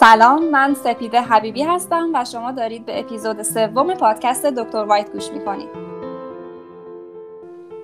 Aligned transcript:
سلام 0.00 0.44
من 0.44 0.74
سپیده 0.74 1.20
حبیبی 1.20 1.62
هستم 1.62 2.10
و 2.14 2.24
شما 2.24 2.52
دارید 2.52 2.86
به 2.86 3.00
اپیزود 3.00 3.42
سوم 3.42 3.94
پادکست 3.94 4.46
دکتر 4.46 4.84
وایت 4.84 5.12
گوش 5.12 5.30
می‌کنید. 5.30 5.68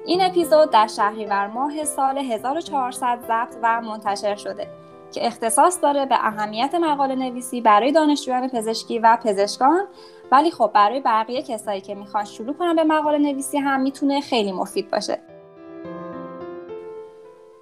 این 0.07 0.23
اپیزود 0.23 0.71
در 0.71 0.87
شهریور 0.87 1.47
ماه 1.47 1.85
سال 1.85 2.19
1400 2.19 3.19
ضبط 3.29 3.57
و 3.63 3.81
منتشر 3.81 4.35
شده 4.35 4.67
که 5.13 5.27
اختصاص 5.27 5.83
داره 5.83 6.07
به 6.07 6.15
اهمیت 6.15 6.75
مقاله 6.75 7.15
نویسی 7.15 7.61
برای 7.61 7.93
دانشجویان 7.93 8.49
پزشکی 8.49 8.99
و 8.99 9.19
پزشکان. 9.25 9.87
ولی 10.33 10.51
خب 10.51 10.71
برای 10.75 11.01
بقیه 11.01 11.43
کسایی 11.43 11.81
که 11.81 11.95
می‌خوان 11.95 12.25
شروع 12.25 12.55
کنن 12.55 12.77
به 12.77 12.85
مقاله 12.85 13.19
نویسی 13.19 13.59
هم 13.59 13.81
می‌تونه 13.81 14.21
خیلی 14.21 14.53
مفید 14.53 14.91
باشه. 14.91 15.19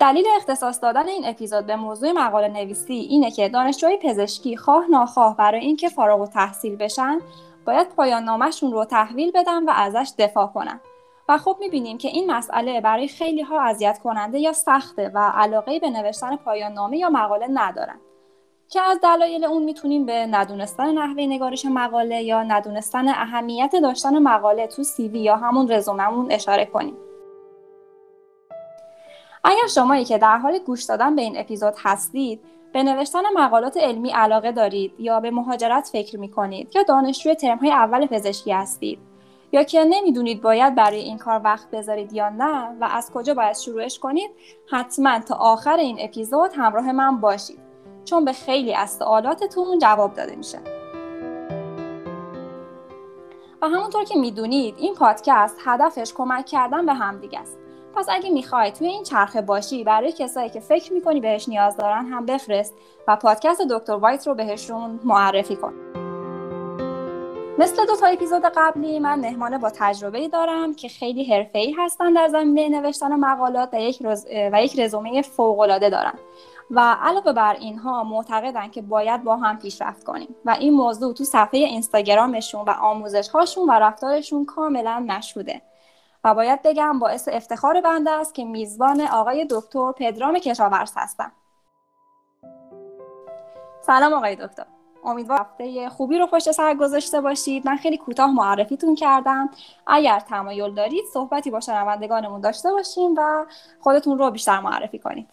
دلیل 0.02 0.24
اختصاص 0.36 0.82
دادن 0.82 1.08
این 1.08 1.26
اپیزود 1.26 1.66
به 1.66 1.76
موضوع 1.76 2.12
مقاله 2.12 2.48
نویسی 2.48 2.94
اینه 2.94 3.30
که 3.30 3.48
دانشجوی 3.48 3.96
پزشکی 3.96 4.56
خواه 4.56 4.86
ناخواه 4.90 5.36
برای 5.36 5.60
اینکه 5.60 5.88
فارغ 5.88 6.20
و 6.20 6.26
تحصیل 6.26 6.76
بشن 6.76 7.18
باید 7.66 7.88
پایان 7.88 8.24
نامشون 8.24 8.72
رو 8.72 8.84
تحویل 8.84 9.30
بدن 9.34 9.64
و 9.64 9.72
ازش 9.74 10.12
دفاع 10.18 10.46
کنن. 10.46 10.80
و 11.28 11.38
خب 11.38 11.56
می‌بینیم 11.60 11.98
که 11.98 12.08
این 12.08 12.30
مسئله 12.30 12.80
برای 12.80 13.08
خیلی 13.08 13.42
ها 13.42 13.60
اذیت 13.60 13.98
کننده 13.98 14.38
یا 14.38 14.52
سخته 14.52 15.10
و 15.14 15.32
علاقه 15.34 15.78
به 15.78 15.90
نوشتن 15.90 16.36
پایان 16.36 16.72
نامه 16.72 16.98
یا 16.98 17.10
مقاله 17.10 17.46
ندارن. 17.50 18.00
که 18.68 18.80
از 18.80 19.00
دلایل 19.02 19.44
اون 19.44 19.62
می‌تونیم 19.62 20.06
به 20.06 20.26
ندونستن 20.26 20.92
نحوه 20.98 21.22
نگارش 21.22 21.66
مقاله 21.66 22.22
یا 22.22 22.42
ندونستن 22.42 23.08
اهمیت 23.08 23.72
داشتن 23.82 24.18
مقاله 24.18 24.66
تو 24.66 24.82
سیوی 24.82 25.18
یا 25.18 25.36
همون 25.36 25.72
رزوممون 25.72 26.32
اشاره 26.32 26.64
کنیم. 26.64 26.96
اگر 29.44 29.66
شمایی 29.74 30.04
که 30.04 30.18
در 30.18 30.38
حال 30.38 30.58
گوش 30.58 30.84
دادن 30.84 31.16
به 31.16 31.22
این 31.22 31.38
اپیزود 31.38 31.74
هستید 31.78 32.40
به 32.72 32.82
نوشتن 32.82 33.22
مقالات 33.34 33.76
علمی 33.76 34.10
علاقه 34.10 34.52
دارید 34.52 34.94
یا 34.98 35.20
به 35.20 35.30
مهاجرت 35.30 35.88
فکر 35.92 36.18
می 36.18 36.30
کنید 36.30 36.76
یا 36.76 36.82
دانشجوی 36.82 37.34
ترمهای 37.34 37.72
اول 37.72 38.06
پزشکی 38.06 38.52
هستید 38.52 38.98
یا 39.52 39.62
که 39.62 39.84
نمی‌دونید 39.84 40.42
باید 40.42 40.74
برای 40.74 41.00
این 41.00 41.18
کار 41.18 41.40
وقت 41.44 41.70
بذارید 41.70 42.12
یا 42.12 42.28
نه 42.28 42.76
و 42.80 42.88
از 42.92 43.10
کجا 43.12 43.34
باید 43.34 43.56
شروعش 43.56 43.98
کنید 43.98 44.30
حتما 44.70 45.20
تا 45.20 45.34
آخر 45.34 45.76
این 45.76 45.96
اپیزود 46.00 46.50
همراه 46.56 46.92
من 46.92 47.20
باشید 47.20 47.58
چون 48.04 48.24
به 48.24 48.32
خیلی 48.32 48.74
از 48.74 48.90
سوالاتتون 48.90 49.78
جواب 49.78 50.14
داده 50.14 50.36
میشه. 50.36 50.58
و 53.62 53.68
همونطور 53.68 54.04
که 54.04 54.18
می‌دونید 54.18 54.74
این 54.78 54.94
پادکست 54.94 55.56
هدفش 55.64 56.12
کمک 56.14 56.46
کردن 56.46 56.86
به 56.86 56.94
همدیگه 56.94 57.40
است. 57.40 57.61
پس 57.96 58.06
اگه 58.10 58.30
می‌خوای 58.30 58.72
توی 58.72 58.86
این 58.86 59.02
چرخه 59.02 59.40
باشی 59.40 59.84
برای 59.84 60.12
کسایی 60.12 60.50
که 60.50 60.60
فکر 60.60 60.92
می‌کنی 60.92 61.20
بهش 61.20 61.48
نیاز 61.48 61.76
دارن 61.76 62.06
هم 62.06 62.26
بفرست 62.26 62.74
و 63.08 63.16
پادکست 63.16 63.60
دکتر 63.70 63.92
وایت 63.92 64.26
رو 64.26 64.34
بهشون 64.34 65.00
معرفی 65.04 65.56
کن. 65.56 65.72
مثل 67.58 67.86
دو 67.86 67.96
تا 67.96 68.06
اپیزود 68.06 68.42
قبلی 68.56 68.98
من 68.98 69.20
مهمان 69.20 69.58
با 69.58 69.70
تجربه 69.74 70.28
دارم 70.28 70.74
که 70.74 70.88
خیلی 70.88 71.24
حرفه‌ای 71.24 71.72
هستن 71.78 72.12
در 72.12 72.28
زمینه 72.28 72.80
نوشتن 72.80 73.16
مقالات 73.16 73.68
و 73.72 73.80
یک, 73.80 74.02
رز... 74.02 74.26
و 74.52 74.62
یک 74.62 74.80
رزومه 74.80 75.22
فوق‌العاده 75.22 75.90
دارن. 75.90 76.14
و 76.70 76.96
علاوه 77.02 77.32
بر 77.32 77.56
اینها 77.60 78.04
معتقدن 78.04 78.68
که 78.68 78.82
باید 78.82 79.24
با 79.24 79.36
هم 79.36 79.58
پیشرفت 79.58 80.04
کنیم 80.04 80.34
و 80.44 80.56
این 80.60 80.74
موضوع 80.74 81.14
تو 81.14 81.24
صفحه 81.24 81.60
اینستاگرامشون 81.60 82.60
و 82.60 82.70
آموزش 82.70 83.28
هاشون 83.28 83.68
و 83.68 83.72
رفتارشون 83.72 84.44
کاملا 84.44 85.00
مشهوده. 85.08 85.62
و 86.24 86.34
باید 86.34 86.60
بگم 86.64 86.98
باعث 86.98 87.28
افتخار 87.32 87.80
بنده 87.80 88.10
است 88.10 88.34
که 88.34 88.44
میزبان 88.44 89.00
آقای 89.00 89.46
دکتر 89.50 89.92
پدرام 89.92 90.38
کشاورز 90.38 90.92
هستم. 90.96 91.32
سلام 93.80 94.12
آقای 94.12 94.36
دکتر. 94.36 94.66
امیدوارم 95.04 95.40
هفته 95.40 95.88
خوبی 95.88 96.18
رو 96.18 96.26
پشت 96.26 96.50
سر 96.52 96.74
گذاشته 96.74 97.20
باشید. 97.20 97.66
من 97.66 97.76
خیلی 97.76 97.96
کوتاه 97.96 98.30
معرفیتون 98.30 98.94
کردم. 98.94 99.50
اگر 99.86 100.20
تمایل 100.20 100.74
دارید 100.74 101.04
صحبتی 101.12 101.50
با 101.50 101.60
شنوندگانمون 101.60 102.40
داشته 102.40 102.70
باشیم 102.70 103.14
و 103.16 103.46
خودتون 103.80 104.18
رو 104.18 104.30
بیشتر 104.30 104.60
معرفی 104.60 104.98
کنید. 104.98 105.28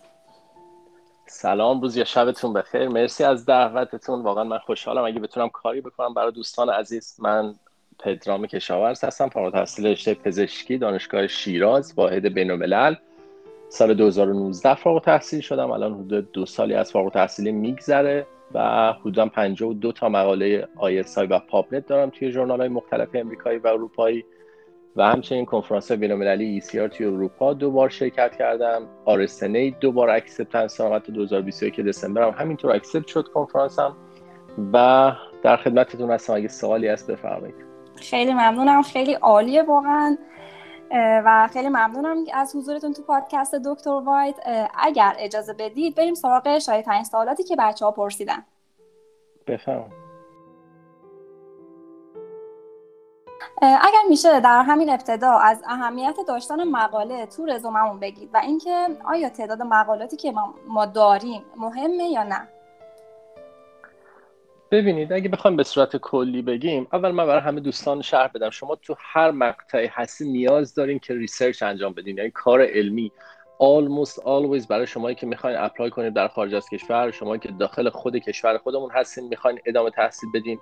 سلام 1.26 1.82
روز 1.82 1.98
یا 1.98 2.04
شبتون 2.04 2.54
بخیر. 2.54 2.88
مرسی 2.88 3.24
از 3.24 3.46
دعوتتون. 3.46 4.22
واقعا 4.22 4.44
من 4.44 4.58
خوشحالم 4.58 5.04
اگه 5.04 5.20
بتونم 5.20 5.50
کاری 5.50 5.82
بکنم 5.82 6.14
برای 6.14 6.32
دوستان 6.32 6.70
عزیز. 6.70 7.16
من 7.20 7.56
پدرام 8.04 8.48
کشاورز 8.48 9.04
هستم 9.04 9.30
فارغ 9.30 9.46
التحصیل 9.46 9.88
رشته 9.88 10.14
پزشکی 10.14 10.78
دانشگاه 10.78 11.28
شیراز 11.28 11.94
واحد 11.98 12.34
بین‌الملل 12.34 12.96
سال 13.70 13.94
2019 13.94 14.76
فارغ 14.76 15.04
تحصیل 15.04 15.42
شدم 15.42 15.72
الان 15.72 15.94
حدود 15.94 16.32
دو 16.32 16.46
سالی 16.46 16.74
از 16.74 16.92
فارغ 16.92 17.14
تحصیلی 17.14 17.52
میگذره 17.52 18.28
و 18.54 18.94
حدودا 18.94 19.26
52 19.26 19.92
تا 19.92 20.10
مقاله 20.10 20.68
ISI 20.78 21.28
و 21.28 21.40
PubMed 21.40 21.88
دارم 21.88 22.10
توی 22.10 22.32
ژورنال 22.32 22.60
های 22.60 22.70
مختلف 22.70 23.10
امریکایی 23.14 23.60
و 23.60 23.68
اروپایی 23.68 24.26
و 24.96 25.04
همچنین 25.04 25.46
کنفرانس 25.46 25.92
بین‌المللی 25.92 26.62
ECR 26.62 26.98
توی 26.98 27.06
اروپا 27.06 27.54
دو 27.54 27.72
بار 27.72 27.90
شرکت 27.90 28.36
کردم. 28.36 28.82
RSNA 29.08 29.80
دو 29.80 29.92
بار 29.92 30.10
acceptance 30.10 30.78
دارم 30.78 31.00
2021 31.00 31.80
دسامبر 31.80 32.24
هم 32.24 32.30
همینطور 32.30 32.76
accept 32.76 33.08
شد 33.08 33.28
کنفرانسم 33.28 33.96
و 34.74 35.12
در 35.44 35.58
خدمتتون 35.58 36.12
هستم 36.12 36.34
اگه 36.34 36.48
سوالی 36.48 36.88
هست 36.88 37.12
بفرمایید. 37.12 37.69
خیلی 38.02 38.34
ممنونم. 38.34 38.82
خیلی 38.82 39.14
عالیه 39.14 39.64
واقعا. 39.64 40.18
و 41.26 41.50
خیلی 41.54 41.70
ممنونم 41.70 42.18
از 42.34 42.56
حضورتون 42.56 42.94
تو 42.94 43.02
پادکست 43.04 43.56
دکتر 43.56 43.90
وایت. 43.90 44.36
اگر 44.80 45.16
اجازه 45.20 45.54
بدید 45.54 45.96
بریم 45.96 46.14
سراغ 46.14 46.60
شاید 46.60 46.86
ترین 46.86 47.04
سوالاتی 47.04 47.44
که 47.44 47.56
بچه 47.56 47.86
ها 47.86 47.92
پرسیدن 47.92 48.46
بفهم 49.48 49.92
اگر 53.62 54.02
میشه 54.10 54.40
در 54.40 54.62
همین 54.62 54.90
ابتدا 54.90 55.32
از 55.32 55.64
اهمیت 55.68 56.18
داشتن 56.28 56.64
مقاله 56.64 57.26
تو 57.26 57.46
رزوممون 57.46 58.00
بگید 58.00 58.30
و 58.34 58.38
اینکه 58.38 58.88
آیا 59.06 59.30
تعداد 59.30 59.62
مقالاتی 59.62 60.18
که 60.18 60.34
ما 60.68 60.86
داریم 60.86 61.44
مهمه 61.58 62.04
یا 62.04 62.24
نه؟ 62.24 62.48
ببینید 64.72 65.14
اگه 65.14 65.30
بخوایم 65.30 65.58
به 65.58 65.64
صورت 65.64 65.98
کلی 65.98 66.42
بگیم 66.42 66.88
اول 66.94 67.12
من 67.12 67.28
برای 67.28 67.42
همه 67.42 67.60
دوستان 67.60 68.02
شرح 68.02 68.28
بدم. 68.28 68.50
شما 68.50 68.76
تو 68.76 68.96
هر 69.00 69.32
مقطعی 69.32 69.88
هستی 69.88 70.32
نیاز 70.32 70.74
دارین 70.74 71.00
که 71.00 71.14
research 71.14 71.64
انجام 71.64 71.94
بدین. 71.94 72.18
یعنی 72.18 72.32
کار 72.32 72.62
علمی. 72.62 73.12
Almost 73.62 74.14
always 74.14 74.68
برای 74.68 74.88
شمایی 74.88 75.16
که 75.16 75.26
می‌خواین 75.26 75.58
apply 75.58 75.90
کنید 75.90 76.14
در 76.14 76.28
خارج 76.28 76.56
از 76.56 76.70
کشور 76.70 77.12
شمایی 77.12 77.40
که 77.40 77.50
داخل 77.52 77.90
خود 77.90 78.18
کشور 78.18 78.58
خودمون 78.58 78.92
هستین 78.92 79.28
می‌خواین 79.28 79.60
ادامه 79.66 79.90
تحصیل 79.90 80.30
بدین 80.34 80.60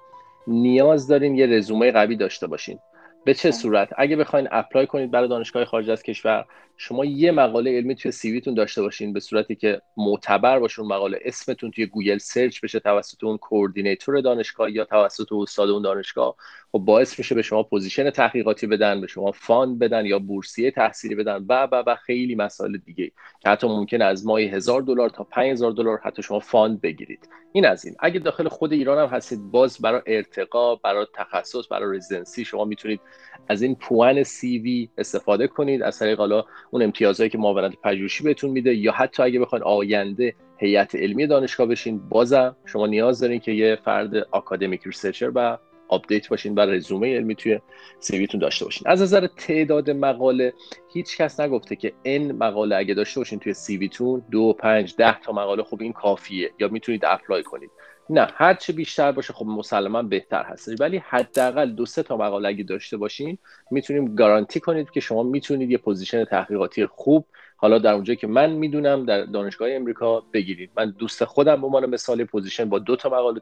نیاز 0.47 1.07
دارین 1.07 1.35
یه 1.35 1.45
رزومه 1.45 1.91
قوی 1.91 2.15
داشته 2.15 2.47
باشین. 2.47 2.79
به 3.27 3.33
چه 3.33 3.51
صورت؟ 3.51 3.89
اگه 3.97 4.15
بخواین 4.15 4.47
apply 4.51 4.87
کنید 4.87 5.11
برای 5.11 5.27
دانشگاه 5.27 5.65
خارج 5.65 5.89
از 5.89 6.03
کشور 6.03 6.45
شما 6.77 7.05
یه 7.05 7.31
مقاله 7.31 7.77
علمی 7.77 7.95
توی 7.95 8.11
CV 8.11 8.28
تون 8.28 8.53
داشته 8.53 8.81
باشین 8.81 9.13
به 9.13 9.19
صورتی 9.19 9.55
که 9.55 9.81
معتبر 9.97 10.59
باشه 10.59 10.79
اون 10.79 10.89
مقاله. 10.93 11.19
اسمتون 11.25 11.71
توی 11.71 11.85
گوگل 11.85 12.17
search 12.17 12.61
بشه 12.61 12.79
توسط 12.79 13.23
اون 13.23 13.37
coordinator 13.37 14.21
دانشگاه 14.21 14.71
یا 14.71 14.85
توسط 14.85 15.33
استاد 15.33 15.69
اون 15.69 15.81
دانشگاه. 15.81 16.35
خب 16.71 16.79
باعث 16.79 17.19
میشه 17.19 17.35
به 17.35 17.41
شما 17.41 17.63
position 17.63 18.09
تحقیقاتی 18.09 18.67
بدن 18.67 19.01
به 19.01 19.07
شما 19.07 19.31
fund 19.31 19.79
بدن 19.79 20.05
یا 20.05 20.19
بورسیه 20.19 20.71
تحصیلی 20.71 21.15
بدن 21.15 21.45
و 21.49 21.67
و 21.71 21.83
و 21.87 21.95
خیلی 21.95 22.35
مسائل 22.35 22.77
دیگه. 22.77 23.11
که 23.39 23.49
حتی 23.49 23.67
ممکن 23.67 24.01
از 24.01 24.25
ماهی 24.25 24.47
هزار 24.47 24.81
دلار 24.81 25.09
تا 25.09 25.23
5000 25.23 25.71
دلار 25.71 25.99
حتی 26.03 26.23
شما 26.23 26.39
fund 26.39 26.81
بگیرید. 26.81 27.29
این 27.51 27.65
از 27.65 27.85
این. 27.85 27.95
اگه 27.99 28.19
داخل 28.19 28.47
خود 28.47 28.73
ایران 28.73 28.97
هم 28.97 29.15
هستید 29.15 29.39
باز 29.51 29.77
برای 29.81 30.01
ارتقا 30.05 30.75
برای 30.75 31.07
تخصص 31.13 31.71
برای 31.71 31.97
رزیدنسی 31.97 32.45
شما 32.45 32.65
می‌تونید 32.65 33.01
از 33.47 33.61
این 33.61 33.75
پوئن 33.75 34.23
CV 34.23 34.89
استفاده 34.97 35.47
کنید. 35.47 35.81
از 35.81 35.99
طریق 35.99 36.17
حالا 36.17 36.45
اون 36.71 36.81
امتیازهایی 36.81 37.29
که 37.29 37.37
معاونت 37.37 37.75
پژوهشی 37.83 38.23
بهتون 38.23 38.49
میده 38.49 38.75
یا 38.75 38.91
حتی 38.91 39.23
اگه 39.23 39.39
بخواید 39.39 39.63
آینده 39.63 40.35
هیئت 40.57 40.95
علمی 40.95 41.27
دانشگاه 41.27 41.67
بشین 41.67 42.09
بازم 42.09 42.55
شما 42.65 42.87
نیاز 42.87 43.19
دارین 43.19 43.39
که 43.39 43.51
یه 43.51 43.77
فرد 43.85 44.15
آکادمیک 44.15 44.81
researcher 44.85 45.31
و 45.35 45.57
update 45.87 46.29
باشین 46.29 46.55
و 46.55 46.59
رزومه 46.59 47.15
علمی 47.15 47.35
توی 47.35 47.59
CV 47.99 48.15
تون 48.15 48.39
داشته 48.39 48.65
باشین. 48.65 48.87
از 48.87 49.01
نظر 49.01 49.27
تعداد 49.27 49.89
مقاله 49.89 50.53
هیچ 50.93 51.17
کس 51.17 51.39
نگفته 51.39 51.75
که 51.75 51.93
این 52.03 52.31
مقاله 52.31 52.75
اگه 52.75 52.93
داشته 52.93 53.19
باشین 53.19 53.39
توی 53.39 53.53
CV 53.53 53.80
تون 53.80 54.21
دو 54.31 54.53
پنج 54.53 54.95
ده 54.95 55.19
تا 55.19 55.31
مقاله 55.31 55.63
خب 55.63 55.81
این 55.81 55.93
کافیه 55.93 56.51
یا 56.59 56.67
می‌تونید 56.67 57.05
apply 57.05 57.43
کنید. 57.43 57.71
نه 58.09 58.27
هر 58.35 58.53
چه 58.53 58.73
بیشتر 58.73 59.11
باشه 59.11 59.33
خب 59.33 59.45
مسلما 59.45 60.03
بهتر 60.03 60.43
هست 60.43 60.81
ولی 60.81 60.97
حداقل 60.97 61.71
دو 61.71 61.85
سه 61.85 62.03
تا 62.03 62.17
مقاله 62.17 62.49
اگه 62.49 62.63
داشته 62.63 62.97
باشین 62.97 63.37
می‌تونید 63.71 64.15
گارانتی 64.15 64.59
کنید 64.59 64.91
که 64.91 64.99
شما 64.99 65.23
می‌تونید 65.23 65.71
یه 65.71 65.77
position 65.77 66.25
تحقیقاتی 66.25 66.85
خوب 66.85 67.25
حالا 67.57 67.79
در 67.79 67.93
اونجایی 67.93 68.17
که 68.17 68.27
من 68.27 68.49
می‌دونم 68.49 69.05
در 69.05 69.23
دانشگاه 69.23 69.69
امریکا 69.71 70.23
بگیرید. 70.33 70.71
من 70.77 70.89
دوست 70.89 71.25
خودم 71.25 71.61
به 71.61 71.67
عنوان 71.67 71.85
مثال 71.85 72.23
position 72.23 72.69
با 72.69 72.79
دو 72.79 72.95
تا 72.95 73.09
مقاله 73.09 73.41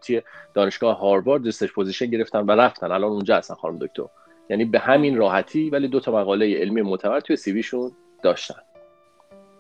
دانشگاه 0.53 0.97
هاروارد 0.97 1.41
دوستش 1.41 1.71
position 1.71 2.05
گرفتن 2.05 2.39
و 2.39 2.51
رفتن. 2.51 2.91
الان 2.91 3.11
اونجا 3.11 3.37
هستن 3.37 3.53
خانم 3.53 3.77
دکتر. 3.77 4.03
یعنی 4.49 4.65
به 4.65 4.79
همین 4.79 5.17
راحتی 5.17 5.69
ولی 5.69 5.87
دو 5.87 5.99
تا 5.99 6.11
مقاله 6.11 6.57
علمی 6.57 6.81
معتبر 6.81 7.19
توی 7.19 7.35
CV 7.35 7.54
شون 7.54 7.91
داشتن. 8.23 8.59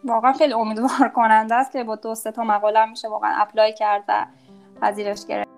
واقعا 0.03 0.33
خیلی 0.33 0.53
امیدوار 0.53 1.09
کننده 1.15 1.55
است 1.55 1.71
که 1.71 1.83
با 1.83 1.95
دو 1.95 2.15
تا 2.35 2.43
مقاله 2.43 2.85
میشه 2.85 3.07
واقعا 3.07 3.41
apply 3.41 3.73
کرد 3.73 4.03
و 4.07 4.25
پذیرش 4.81 5.25
گرفت. 5.25 5.49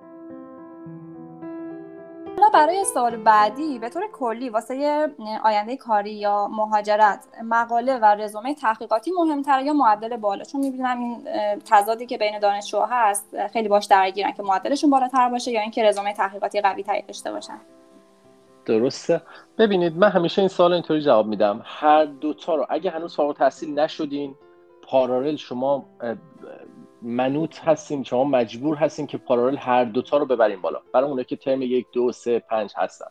حالا 2.37 2.49
برای 2.53 2.83
سال 2.83 3.15
بعدی 3.15 3.79
به 3.79 3.89
طور 3.89 4.03
کلی 4.13 4.49
واسه 4.49 5.07
آینده 5.43 5.77
کاری 5.77 6.13
یا 6.13 6.47
مهاجرت 6.47 7.27
مقاله 7.43 7.97
و 7.97 8.05
رزومه 8.05 8.55
تحقیقاتی 8.55 9.11
مهمتر 9.11 9.61
یا 9.61 9.73
معدل 9.73 10.17
بالا؟ 10.17 10.43
چون 10.43 10.61
می‌بینم 10.61 10.99
این 10.99 11.25
تضادی 11.65 12.05
که 12.05 12.17
بین 12.17 12.39
دانشجوها 12.39 12.85
هست 12.89 13.47
خیلی 13.47 13.67
باش 13.67 13.85
درگیرن 13.85 14.31
که 14.31 14.43
معدلشون 14.43 14.89
بالاتر 14.89 15.29
باشه 15.29 15.51
یا 15.51 15.61
اینکه 15.61 15.83
رزومه 15.83 16.13
تحقیقاتی 16.13 16.61
قوی 16.61 16.83
تری 16.83 17.01
داشته 17.01 17.31
باشن. 17.31 17.59
درسته. 18.65 19.21
ببینید 19.57 19.97
من 19.97 20.09
همیشه 20.09 20.41
این 20.41 20.49
سال 20.49 20.73
اینطوری 20.73 21.01
جواب 21.01 21.27
میدم. 21.27 21.61
هر 21.63 22.05
دوتا 22.05 22.55
رو 22.55 22.65
اگه 22.69 22.91
هنوز 22.91 23.15
فارغ 23.15 23.37
تحصیل 23.37 23.79
نشدین 23.79 24.35
پارالل 24.81 25.35
شما 25.35 25.85
منوط 27.01 27.59
هستیم 27.59 28.03
شما 28.03 28.23
مجبور 28.23 28.75
هستیم 28.75 29.07
که 29.07 29.17
پارالل 29.17 29.57
هر 29.57 29.83
دوتا 29.83 30.17
رو 30.17 30.25
ببریم 30.25 30.61
بالا. 30.61 30.79
برای 30.93 31.09
اونه 31.09 31.23
که 31.23 31.35
ترم 31.35 31.61
یک 31.61 31.85
دو 31.93 32.11
سه 32.11 32.39
پنج 32.39 32.73
هستن. 32.75 33.05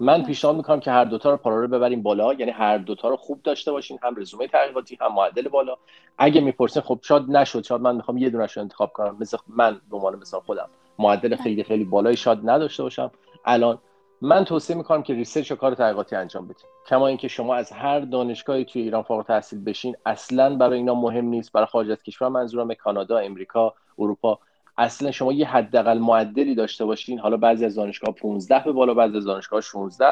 من 0.00 0.22
پیشنهاد 0.22 0.56
می‌کنم 0.56 0.80
که 0.80 0.90
هر 0.90 1.04
دوتا 1.04 1.30
رو 1.30 1.36
parallel 1.36 1.66
ببریم 1.66 2.02
بالا. 2.02 2.34
یعنی 2.34 2.52
هر 2.52 2.78
دوتا 2.78 3.08
رو 3.08 3.16
خوب 3.16 3.42
داشته 3.42 3.72
باشین 3.72 3.98
هم 4.02 4.16
رزومه 4.16 4.46
تحقیقاتی 4.46 4.98
هم 5.00 5.14
معدل 5.14 5.48
بالا. 5.48 5.76
اگه 6.18 6.40
می‌پرسین 6.40 6.82
خب 6.82 6.98
شاید 7.02 7.30
نشد. 7.30 7.64
شاید 7.64 7.80
من 7.80 7.96
می‌خوام 7.96 8.18
یه 8.18 8.30
دونش 8.30 8.56
رو 8.56 8.62
انتخاب 8.62 8.92
کنم. 8.92 9.16
مثل 9.20 9.38
من 9.46 9.80
به 9.90 9.96
عنوان 9.96 10.16
مثال 10.16 10.40
خودم. 10.40 10.68
معدل 10.98 11.36
خیلی 11.36 11.64
خیلی 11.64 11.84
بالای 11.84 12.16
شاید 12.16 12.38
نداشته 12.44 12.82
باشم. 12.82 13.10
الان 13.44 13.78
من 14.22 14.44
توصیه 14.44 14.76
می‌کنم 14.76 15.02
که 15.02 15.14
research 15.14 15.52
و 15.52 15.56
کار 15.56 15.74
تحقیقاتی 15.74 16.16
انجام 16.16 16.44
بدید 16.44 16.64
کما 16.88 17.06
اینکه 17.06 17.28
شما 17.28 17.54
از 17.54 17.72
هر 17.72 18.00
دانشگاهی 18.00 18.64
توی 18.64 18.82
ایران 18.82 19.02
فارغ 19.02 19.26
تحصیل 19.26 19.64
بشین 19.64 19.96
اصلا 20.06 20.56
برای 20.56 20.78
اینا 20.78 20.94
مهم 20.94 21.24
نیست 21.24 21.52
برای 21.52 21.66
خارج 21.66 21.90
از 21.90 22.02
کشور 22.02 22.28
منظورم 22.28 22.74
کانادا 22.74 23.18
امریکا 23.18 23.74
اروپا. 23.98 24.38
اصلا 24.78 25.10
شما 25.10 25.32
یه 25.32 25.48
حداقل 25.48 25.98
معدلی 25.98 26.54
داشته 26.54 26.84
باشین. 26.84 27.18
حالا 27.18 27.36
بعضی 27.36 27.64
از 27.64 27.74
دانشگاه 27.74 28.14
15 28.14 28.64
به 28.64 28.72
بالا 28.72 28.94
بعضی 28.94 29.16
از 29.16 29.24
دانشگاه 29.24 29.60
16 29.60 30.06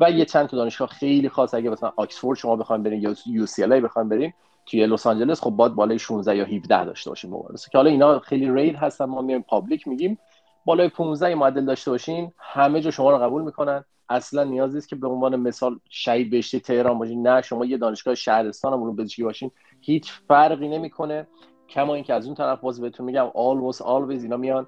و 0.00 0.10
یه 0.10 0.24
چند 0.24 0.46
تا 0.46 0.56
دانشگاه 0.56 0.88
خیلی 0.88 1.28
خاص. 1.28 1.54
اگه 1.54 1.70
مثلا 1.70 1.92
آکسفورد 1.96 2.38
شما 2.38 2.56
بخواید 2.56 2.82
برین 2.82 3.02
یا 3.02 3.14
UCLA 3.26 3.80
بخواید 3.80 4.08
برین 4.08 4.32
توی 4.66 4.86
لس 4.86 5.06
آنجلس 5.06 5.40
خب 5.42 5.50
باید 5.50 5.74
بالای 5.74 5.98
16 5.98 6.36
یا 6.36 6.44
17 6.44 6.84
داشته 6.84 7.10
باشین 7.10 7.30
مبارزه. 7.30 7.68
که 7.72 7.78
حالا 7.78 7.90
اینا 7.90 8.18
خیلی 8.18 8.50
rare 8.52 8.76
هستن 8.76 9.04
ما 9.04 9.22
میایم 9.22 9.42
public 9.42 9.88
میگیم. 9.88 10.18
بالای 10.64 10.88
15 10.88 11.34
معدل 11.34 11.64
داشته 11.64 11.90
باشین 11.90 12.32
همه 12.38 12.80
جا 12.80 12.90
شما 12.90 13.10
رو 13.10 13.18
قبول 13.18 13.42
می‌کنن. 13.42 13.84
اصلا 14.08 14.44
نیاز 14.44 14.74
نیست 14.74 14.88
که 14.88 14.96
به 14.96 15.08
عنوان 15.08 15.36
مثال 15.36 15.78
شهید 15.90 16.30
بهشتی 16.30 16.60
تهران 16.60 16.98
باشین. 16.98 17.26
نه 17.26 17.42
شما 17.42 17.64
یه 17.64 17.76
دانشگاه 17.76 18.14
شهرستان 18.14 18.72
هم 18.72 18.82
علوم 18.82 18.96
پزشکی 18.96 19.22
باشین. 19.22 19.50
هیچ 19.80 20.12
فرقی 20.28 20.68
نمی‌کنه. 20.68 21.26
کما 21.68 21.94
اینکه 21.94 22.14
از 22.14 22.26
اون 22.26 22.34
طرف 22.34 22.60
باز 22.60 22.80
بهتون 22.80 23.06
میگم 23.06 23.30
almost 23.30 23.78
always 23.78 24.22
اینا 24.22 24.36
میان. 24.36 24.66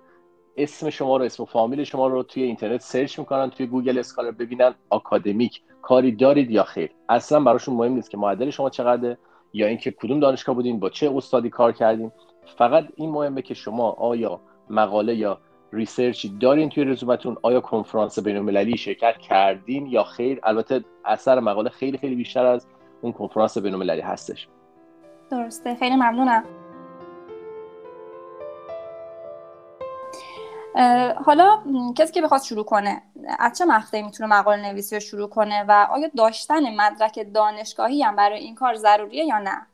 اسم 0.56 0.90
شما 0.90 1.16
رو 1.16 1.25
اسم 1.25 1.43
و 1.43 1.46
فامیل 1.46 1.84
شما 1.84 2.06
رو 2.06 2.22
توی 2.22 2.42
اینترنت 2.42 2.81
search 2.81 3.19
می‌کنن 3.19 3.50
توی 3.50 3.66
Google 3.67 3.99
Scholar 3.99 4.31
ببینن 4.31 4.75
آکادمیک 4.90 5.62
کاری 5.82 6.12
دارید 6.12 6.50
یا 6.50 6.62
خیر. 6.62 6.90
اصلا 7.08 7.40
براشون 7.40 7.76
مهم 7.76 7.92
نیست 7.92 8.10
که 8.10 8.16
معدل 8.16 8.50
شما 8.50 8.70
چقدره 8.70 9.19
یا 9.52 9.66
اینکه 9.66 9.90
کدوم 9.90 10.20
دانشگاه 10.20 10.54
بودین 10.54 10.81
با 10.81 10.90
چه 10.90 11.12
استادی 11.16 11.50
کار 11.50 11.72
کردین. 11.72 12.12
فقط 12.58 12.84
این 12.96 13.10
مهمه 13.10 13.42
که 13.42 13.54
شما 13.54 13.90
آیا 13.90 14.40
مقاله 14.70 15.14
یا 15.14 15.38
research 15.73 16.31
ی 16.31 16.38
دارین 16.40 16.68
توی 16.68 16.84
رزومتون؟ 16.84 17.36
آیا 17.42 17.60
کنفرانس 17.60 18.18
بین 18.18 18.36
المللی 18.36 18.76
شرکت 18.76 19.18
کردین 19.18 19.86
یا 19.86 20.04
خیر؟ 20.04 20.40
البته 20.42 20.84
اثر 21.04 21.40
مقاله 21.40 21.70
خیلی 21.70 21.98
خیلی 21.98 22.14
بیشتر 22.14 22.46
از 22.46 22.66
اون 23.00 23.12
کنفرانس 23.12 23.58
بین 23.58 23.72
المللی 23.72 24.00
هستش. 24.00 24.48
درسته. 25.30 25.74
خیلی 25.74 25.96
ممنونم. 25.96 26.44
حالا 31.24 31.62
کسی 31.96 32.12
که 32.12 32.22
بخواد 32.22 32.42
شروع 32.42 32.64
کنه 32.64 33.02
از 33.38 33.58
چه 33.58 33.64
مقطعی 33.64 34.02
می‌تونه 34.02 34.38
مقاله 34.38 34.72
نویسی 34.72 34.96
رو 34.96 35.00
شروع 35.00 35.28
کنه 35.28 35.64
و 35.68 35.86
آیا 35.90 36.10
داشتن 36.16 36.76
مدرک 36.76 37.26
دانشگاهی 37.34 38.02
هم 38.02 38.16
برای 38.16 38.38
این 38.38 38.54
کار 38.54 38.74
ضروریه 38.74 39.24
یا 39.24 39.38
نه؟ 39.38 39.66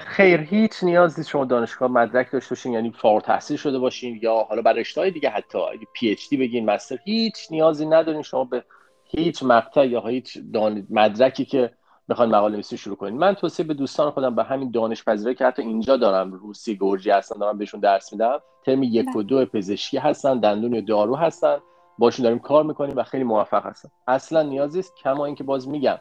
خیر 0.00 0.40
هیچ 0.40 0.72
نیاز 0.82 1.18
نیست 1.18 1.30
شما 1.30 1.44
دانشگاه 1.44 1.90
مدرک 1.90 2.32
داشته 2.32 2.54
باشین 2.54 2.72
یعنی 2.72 2.90
فارغ 2.90 3.22
تحصیل 3.22 3.56
شده 3.56 3.78
باشین 3.78 4.20
یا 4.22 4.46
حالا 4.48 4.62
برای 4.62 4.80
رشته 4.80 5.10
دیگه 5.10 5.30
حتی. 5.30 5.58
پی 5.92 6.10
اچ 6.10 6.28
دی 6.28 6.36
بگین 6.36 6.70
مستر 6.70 6.98
هیچ 7.04 7.34
نیازی 7.50 7.86
ندارین 7.86 8.22
شما 8.22 8.44
به 8.44 8.64
هیچ 9.04 9.42
مقطع 9.42 9.86
یا 9.86 10.00
هیچ 10.00 10.38
دان... 10.52 10.86
مدرکی 10.90 11.44
که 11.44 11.70
بخواین 12.08 12.30
مقاله 12.30 12.54
نویسی 12.54 12.76
شروع 12.76 12.96
کنین. 12.96 13.18
من 13.18 13.34
توصیه 13.34 13.66
به 13.66 13.74
دوستان 13.74 14.10
خودم 14.10 14.34
به 14.34 14.44
همین 14.44 14.70
دانش 14.70 15.04
پذیره 15.04 15.34
که 15.34 15.46
حتی 15.46 15.62
اینجا 15.62 15.96
دارم 15.96 16.32
روسی 16.32 16.76
گورجی 16.76 17.10
هستن 17.10 17.38
دارم 17.38 17.58
بهشون 17.58 17.80
درس 17.80 18.12
میدم. 18.12 18.38
ترم 18.66 18.82
یک 18.82 19.16
و 19.16 19.22
دو 19.22 19.46
پزشکی 19.46 19.98
هستن 19.98 20.40
دندون 20.40 20.74
و 20.74 20.80
دارو 20.80 21.16
هستن. 21.16 21.58
باشون 21.98 22.22
داریم 22.24 22.38
کار 22.38 22.64
می‌کنیم 22.64 22.96
و 22.96 23.02
خیلی 23.02 23.24
موفق 23.24 23.66
هستن. 23.66 23.88
اصلا 24.08 24.42
نیازی 24.42 24.78
است 24.78 24.96
کما 24.96 25.26
اینکه 25.26 25.44
باز 25.44 25.68
میگم. 25.68 25.98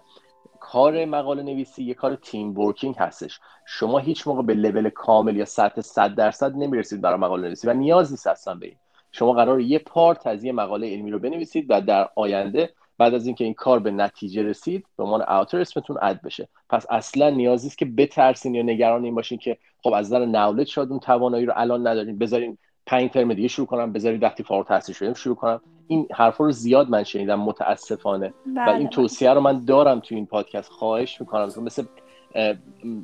کار 0.64 1.06
مقاله 1.06 1.44
نویسی 1.44 1.84
یه 1.84 1.94
کار 1.94 2.16
تیم 2.16 2.60
ورکینگ 2.60 2.96
هستش. 2.98 3.40
شما 3.66 4.00
هیچ 4.00 4.28
موقع 4.28 4.42
به 4.42 4.54
لول 4.54 4.90
کامل 4.90 5.36
یا 5.36 5.46
سطح 5.46 5.82
100 5.82 6.16
درصد 6.16 6.56
نمی‌رسید 6.56 7.02
برای 7.02 7.20
مقاله 7.20 7.48
نویسی 7.48 7.68
و 7.68 7.74
نیاز 7.74 8.12
نیست 8.12 8.28
اصلا 8.28 8.56
به 8.56 8.66
این. 8.66 8.76
شما 9.12 9.34
قرار 9.34 9.62
یه 9.62 9.80
پارت 9.80 10.28
از 10.28 10.44
یه 10.44 10.52
مقاله 10.52 10.94
علمی 10.94 11.12
رو 11.12 11.20
بنویسید 11.20 11.66
و 11.70 11.82
در 11.82 12.10
آینده 12.16 12.74
بعد 12.98 13.14
از 13.14 13.26
اینکه 13.26 13.44
این 13.44 13.54
کار 13.54 13.80
به 13.80 13.92
نتیجه 13.92 14.44
رسید 14.44 14.86
به 14.98 15.04
عنوان 15.04 15.22
اوتر 15.22 15.62
اسمتون 15.62 15.98
اد 16.02 16.22
بشه. 16.22 16.48
پس 16.70 16.86
اصلا 16.90 17.30
نیازی 17.30 17.68
است 17.68 17.78
که 17.78 17.86
بترسین 17.86 18.56
یا 18.56 18.64
نگران 18.64 19.04
این 19.04 19.16
باشین 19.16 19.38
که 19.38 19.58
خب 19.84 19.94
از 19.94 20.06
نظر 20.06 20.26
knowledge 20.26 20.68
شاید 20.68 20.90
اون 20.90 21.00
توانایی 21.00 21.46
رو 21.46 21.54
الان 21.56 21.88
ندارین. 21.88 22.18
بذارین 22.18 22.58
پنج 22.86 23.12
ترم 23.12 23.34
دیگه 23.34 23.48
شروع 23.48 23.68
کنم 23.68 23.94
بذارید 23.94 24.24
وقتی 24.24 24.44
فارغ 24.44 24.72
التحصیل 24.72 24.96
شدیم 24.96 25.14
شروع 25.14 25.36
کنم. 25.36 25.62
این 25.88 26.08
حرفا 26.14 26.44
رو 26.44 26.52
زیاد 26.52 26.90
من 26.90 27.04
شنیدم 27.04 27.40
متاسفانه. 27.40 28.34
بله 28.46 28.66
و 28.66 28.70
این 28.70 28.78
بله. 28.78 28.88
توصیه 28.88 29.34
رو 29.34 29.42
من 29.42 29.66
دارم 29.66 30.00
تو 30.00 30.16
این 30.16 30.26
پادکست 30.26 30.72
خواهش 30.72 31.22
می‌کنم. 31.22 31.50
مثل 31.62 31.84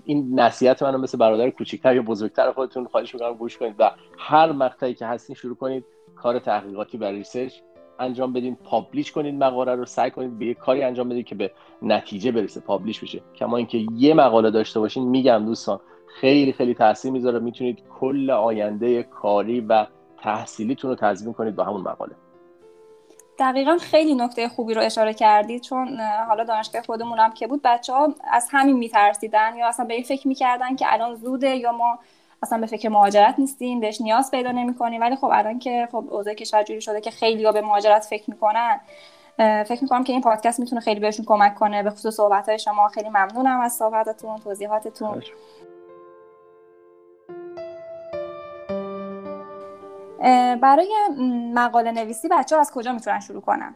این 0.06 0.40
نصیحت 0.40 0.84
منو 0.84 0.98
مثل 0.98 1.18
برادر 1.18 1.50
کوچیکتر 1.50 1.96
یا 1.96 2.02
بزرگتر 2.02 2.52
خودتون 2.52 2.88
خواهش 2.88 3.14
می‌کنم 3.14 3.34
گوش 3.34 3.58
کنید 3.58 3.76
و 3.80 3.92
هر 4.18 4.52
مقطعی 4.52 4.94
که 4.94 5.06
هستین 5.06 5.36
شروع 5.36 5.56
کنید 5.56 5.86
کار 6.16 6.40
تحقیقاتی 6.40 6.98
و 6.98 7.04
research 7.04 7.54
انجام 8.00 8.34
بدین. 8.34 8.56
publish 8.56 9.12
کنید 9.12 9.44
مقاله 9.44 9.76
رو 9.76 9.86
سعی 9.86 10.12
کنید 10.12 10.40
به 10.40 10.46
یه 10.46 10.54
کاری 10.54 10.84
انجام 10.84 11.10
بدید 11.10 11.26
که 11.26 11.36
به 11.36 11.52
نتیجه 11.82 12.32
برسه 12.32 12.60
پابلیش 12.60 13.00
بشه. 13.00 13.22
کما 13.36 13.58
اینکه 13.58 13.86
یه 13.96 14.14
مقاله 14.14 14.52
داشته 14.52 14.80
باشین 14.80 15.08
میگم 15.08 15.46
دوستان 15.46 15.80
خیلی 16.16 16.54
خیلی 16.54 16.74
تاثیر 16.74 17.12
می‌ذاره. 17.12 17.40
می‌تونید 17.40 17.84
کل 18.00 18.30
آینده 18.30 19.04
کاری 19.04 19.62
و 19.62 19.86
تحصیلیتون 20.24 20.90
رو 20.90 20.96
تضمین 20.96 21.34
کنید 21.34 21.56
با 21.56 21.64
همون 21.64 21.82
مقاله. 21.82 22.16
دقیقا 23.40 23.78
خیلی 23.78 24.16
نکته 24.16 24.50
خوبی 24.50 24.74
رو 24.74 24.82
اشاره 24.82 25.14
کردید 25.14 25.62
چون 25.62 26.00
حالا 26.28 26.44
دانشگاه 26.44 26.82
خودمون 26.82 27.20
هم 27.20 27.34
که 27.34 27.48
بود 27.48 27.62
بچه 27.64 27.94
ها 27.94 28.14
از 28.32 28.48
همین 28.52 28.78
میترسیدن 28.78 29.56
یا 29.56 29.68
اصلا 29.68 29.86
به 29.86 29.94
این 29.94 30.04
فکر 30.04 30.28
می‌کردن 30.28 30.76
که 30.76 30.94
الان 30.94 31.16
زوده 31.16 31.56
یا 31.56 31.72
ما 31.72 32.00
اصلا 32.44 32.60
به 32.60 32.66
فکر 32.66 32.90
مهاجرت 32.90 33.36
نیستیم 33.38 33.80
بهش 33.80 34.02
نیاز 34.02 34.32
پیدا 34.32 34.52
نمی‌کنیم. 34.52 35.02
ولی 35.02 35.16
خب 35.16 35.30
الان 35.34 35.60
که 35.60 35.88
خب 35.92 36.06
اوضاع 36.10 36.34
کشور 36.34 36.64
جوری 36.64 36.82
شده 36.82 37.02
که 37.02 37.12
خیلی 37.12 37.46
ها 37.46 37.52
به 37.52 37.62
مهاجرت 37.62 38.06
فکر 38.10 38.24
می‌کنن 38.30 38.80
فکر 39.38 39.80
می‌کنم 39.82 40.04
که 40.04 40.14
این 40.14 40.22
پادکست 40.22 40.60
می‌تونه 40.60 40.82
خیلی 40.82 41.00
بهشون 41.00 41.26
کمک 41.26 41.56
کنه. 41.56 41.84
به 41.84 41.90
خصوص 41.90 42.16
صحبت 42.16 42.50
های 42.50 42.60
شما 42.60 42.88
خیلی 42.88 43.10
ممنونم 43.10 43.60
از 43.60 43.74
صحبتتون 43.74 44.38
توضیحاتتون. 44.38 45.24
برای 50.62 50.94
مقاله 51.54 51.92
نویسی 51.92 52.28
بچه 52.32 52.56
ها 52.56 52.62
از 52.62 52.72
کجا 52.72 52.94
می‌تونن 52.94 53.20
شروع 53.20 53.42
کنن؟ 53.42 53.76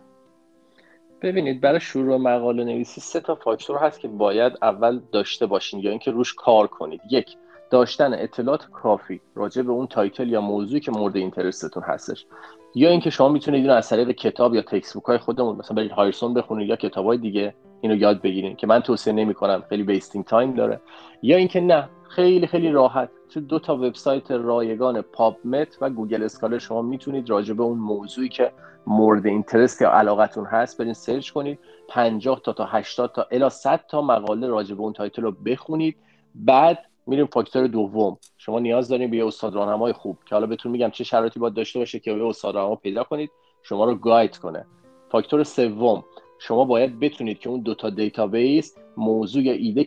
ببینید 1.21 1.61
برای 1.61 1.79
شروع 1.79 2.17
مقاله 2.17 2.63
نویسی 2.63 3.01
سه 3.01 3.19
تا 3.19 3.35
فاکتور 3.35 3.77
هست 3.77 3.99
که 3.99 4.07
باید 4.07 4.53
اول 4.61 5.01
داشته 5.11 5.45
باشین 5.45 5.79
یا 5.79 5.89
اینکه 5.89 6.11
روش 6.11 6.33
کار 6.33 6.67
کنید. 6.67 7.01
یک 7.09 7.37
داشتن 7.69 8.13
اطلاعات 8.13 8.69
کافی 8.69 9.21
راجع 9.35 9.61
به 9.61 9.71
اون 9.71 9.87
title 9.87 10.29
یا 10.29 10.41
موضوعی 10.41 10.79
که 10.79 10.91
مورد 10.91 11.15
interest 11.15 11.65
تون 11.65 11.83
هستش. 11.83 12.25
یا 12.75 12.89
اینکه 12.89 13.09
شما 13.09 13.29
می‌تونید 13.29 13.61
اینو 13.61 13.73
از 13.73 13.89
طریق 13.89 14.11
کتاب 14.11 14.55
یا 14.55 14.61
textbook 14.61 15.03
های 15.03 15.17
خودمون 15.17 15.55
مثلا 15.55 15.75
برید 15.75 15.91
هریسون 15.91 16.33
بخونید 16.33 16.69
یا 16.69 16.75
کتاب 16.75 17.05
های 17.05 17.17
دیگه 17.17 17.55
اینو 17.81 17.95
یاد 17.95 18.21
بگیرید 18.21 18.57
که 18.57 18.67
من 18.67 18.79
توصیه 18.79 19.13
نمی 19.13 19.33
کنم 19.33 19.63
خیلی 19.69 19.83
wasting 19.83 20.25
time 20.25 20.53
داره. 20.53 20.79
یا 21.21 21.37
اینکه 21.37 21.61
نه 21.61 21.89
خیلی 22.15 22.47
خیلی 22.47 22.71
راحت. 22.71 23.09
تو 23.29 23.39
دو 23.39 23.59
تا 23.59 23.75
وبسایت 23.75 24.31
رایگان 24.31 25.01
PubMed 25.01 25.77
و 25.81 25.89
Google 25.89 26.23
Scholar 26.23 26.57
شما 26.57 26.81
می‌تونید 26.81 27.29
راجع 27.29 27.53
به 27.53 27.63
اون 27.63 27.77
موضوعی 27.77 28.29
که 28.29 28.51
مورد 28.87 29.25
interest 29.25 29.81
یا 29.81 29.91
علاقتون 29.91 30.45
هست 30.45 30.77
برین 30.77 30.93
search 30.93 31.29
کنید. 31.29 31.59
50 31.89 32.41
تا 32.43 32.53
تا 32.53 32.65
80 32.65 33.11
تا 33.11 33.27
الی 33.31 33.49
100 33.49 33.85
تا 33.89 34.01
مقاله 34.01 34.47
راجع 34.47 34.75
به 34.75 34.81
اون 34.81 34.93
title 34.93 35.21
رو 35.21 35.31
بخونید. 35.31 35.95
بعد 36.35 36.79
میریم 37.07 37.25
فاکتور 37.25 37.67
دوم. 37.67 38.17
شما 38.37 38.59
نیاز 38.59 38.89
داریم 38.89 39.11
به 39.11 39.17
یه 39.17 39.27
استاد 39.27 39.55
راهنمای 39.55 39.93
خوب. 39.93 40.17
که 40.25 40.35
حالا 40.35 40.47
بهتون 40.47 40.71
میگم 40.71 40.89
چه 40.89 41.03
شرایطی 41.03 41.39
باید 41.39 41.53
داشته 41.53 41.79
باشه 41.79 41.99
که 41.99 42.11
یه 42.11 42.25
استاد 42.25 42.55
راهنما 42.55 42.75
پیدا 42.75 43.03
کنید 43.03 43.31
شما 43.63 43.85
رو 43.85 43.95
guide 43.95 44.37
کنه. 44.37 44.65
فاکتور 45.11 45.43
سوم. 45.43 46.03
شما 46.39 46.65
باید 46.65 46.99
بتونید 46.99 47.39
که 47.39 47.49
اون 47.49 47.59
دوتا 47.59 47.89
database 47.89 48.77
موضوع 48.97 49.43
یا 49.43 49.53
ایده 49.53 49.83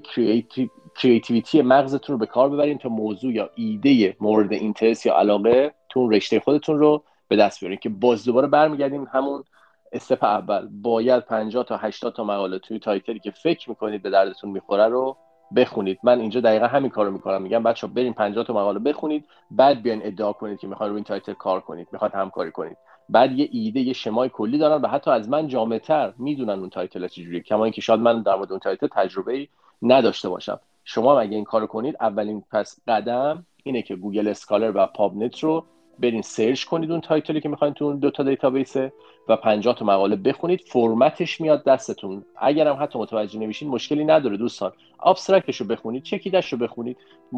creativity 0.99 1.62
مغزتون 1.62 2.15
رو 2.15 2.19
به 2.19 2.26
کار 2.26 2.50
ببرین 2.50 2.79
تا 2.79 2.88
موضوع 2.88 3.33
یا 3.33 3.50
ایده 3.55 4.17
مورد 4.21 4.53
interest 4.53 5.07
یا 5.07 5.15
علاقه 5.19 5.75
تو 5.88 6.00
اون 6.00 6.12
رشته 6.12 6.41
خودتون 6.41 6.79
رو 6.79 7.05
به 7.29 7.37
دست 7.37 7.61
بیارین 7.61 7.79
که 7.79 7.88
باز 7.88 8.25
دوباره 8.25 8.47
برمیگردیم 8.47 9.09
همون 9.12 9.45
step 9.93 10.25
اول. 10.25 10.69
باید 10.83 11.25
50 11.25 11.65
تا 11.65 11.76
80 11.76 12.15
تا 12.15 12.25
مقاله 12.25 12.59
توی 12.59 12.79
title 12.79 13.12
ی 13.12 13.19
که 13.19 13.31
فکر 13.31 13.71
می‌کنید 13.71 14.03
به 14.03 14.11
دردتون 14.11 14.50
می‌خوره 14.50 14.88
رو 14.88 15.17
بخونید. 15.57 15.99
من 16.03 16.21
اینجا 16.21 16.41
دقیقا 16.41 16.67
همین 16.67 16.91
کارو 16.91 17.11
می‌کنم. 17.11 17.43
میگم 17.43 17.62
بچه 17.62 17.87
بریم 17.87 18.12
50 18.12 18.45
تا 18.45 18.53
مقاله 18.53 18.79
بخونید 18.79 19.25
بعد 19.50 19.83
بیاین 19.83 20.00
ادعا 20.05 20.33
کنید 20.33 20.59
که 20.59 20.67
می‌خواین 20.67 20.91
روی 20.91 20.97
این 20.97 21.05
title 21.05 21.33
کار 21.33 21.61
کنید 21.61 21.88
می‌خواد 21.93 22.15
همکاری 22.15 22.50
کنید. 22.50 22.76
بعد 23.09 23.33
یه 23.33 23.49
ایده 23.53 23.81
یه 23.81 23.93
شمای 23.93 24.29
کلی 24.29 24.59
دارن 24.59 24.83
و 24.83 24.88
حتی 24.88 25.11
از 25.11 25.29
من 25.29 25.49
جامعتر 25.49 26.12
می‌دونن 26.19 26.59
اون 26.59 26.71
title 26.71 27.09
چجوریه. 27.09 27.41
کما 27.41 27.65
اینکه 27.65 27.81
شاید 27.81 28.00
من 28.00 28.23
در 28.23 28.37
مورد 28.37 28.50
اون 28.50 28.61
title 28.61 28.87
تجربه 28.87 29.33
ای 29.33 29.49
نداشته 29.83 30.29
باشم. 30.29 30.61
شما 30.88 31.21
اگه 31.21 31.35
این 31.35 31.45
کارو 31.45 31.66
کنید 31.66 31.97
اولین 32.00 32.43
پس 32.52 32.81
قدم 32.88 33.47
اینه 33.64 33.83
که 33.83 33.97
Google 33.97 34.29
Scholar 34.29 34.73
و 34.75 34.87
PubMed 34.87 35.38
رو 35.38 35.64
برین 35.99 36.23
search 36.23 36.65
کنید 36.64 36.90
اون 36.90 37.00
title 37.00 37.34
ی 37.34 37.41
که 37.40 37.49
می‌خواین 37.49 37.75
تو 37.75 37.85
اون 37.85 37.99
دو 37.99 38.11
تا 38.11 38.23
database 38.23 38.85
ه 38.85 38.93
و 39.28 39.37
50 39.37 39.75
تا 39.75 39.85
مقاله 39.85 40.16
بخونید. 40.16 40.61
فرمتش 40.61 41.40
میاد 41.40 41.64
دستتون. 41.64 42.25
اگرم 42.37 42.76
حتی 42.83 42.99
متوجه 42.99 43.38
نمیشین 43.38 43.69
مشکلی 43.69 44.05
نداره 44.05 44.37
دوستان. 44.37 44.73
ابسترکتش 45.05 45.61
رو 45.61 45.66
بخونید 45.66 46.02
چکیدش 46.02 46.52
رو 46.52 46.59
بخونید. 46.59 46.97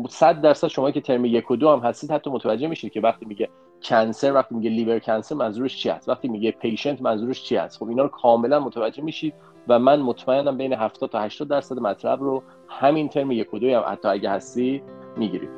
100 0.09 0.40
درصد 0.40 0.69
شما 0.69 0.90
که 0.90 1.00
ترم 1.00 1.25
یک 1.25 1.50
و 1.50 1.57
دو 1.57 1.71
هم 1.71 1.78
هستید 1.78 2.11
حتی 2.11 2.31
متوجه 2.31 2.67
میشید 2.67 2.93
که 2.93 3.00
وقتی 3.00 3.26
میگه 3.26 3.49
کنسر 3.83 4.33
وقتی 4.33 4.55
میگه 4.55 4.71
لیور 4.71 4.99
کنسر 4.99 5.35
منظورش 5.35 5.76
چی 5.76 5.90
است 5.90 6.09
وقتی 6.09 6.28
میگه 6.28 6.50
پیشنت 6.50 7.02
منظورش 7.02 7.43
چی 7.43 7.57
است 7.57 7.78
خب 7.78 7.88
اینا 7.88 8.02
رو 8.02 8.09
کاملا 8.09 8.61
متوجه 8.61 9.02
میشید. 9.02 9.35
و 9.69 9.79
من 9.79 10.01
مطمئنم 10.01 10.57
بین 10.57 10.73
70 10.73 11.11
تا 11.11 11.21
80 11.21 11.49
درصد 11.49 11.79
مطلب 11.79 12.23
رو 12.23 12.43
همین 12.69 13.09
ترم 13.09 13.31
یک 13.31 13.55
و 13.55 13.59
دو 13.59 13.77
هم 13.77 13.85
حتی 13.93 14.09
اگه 14.09 14.31
هستی 14.31 14.83
می‌گیرید 15.17 15.51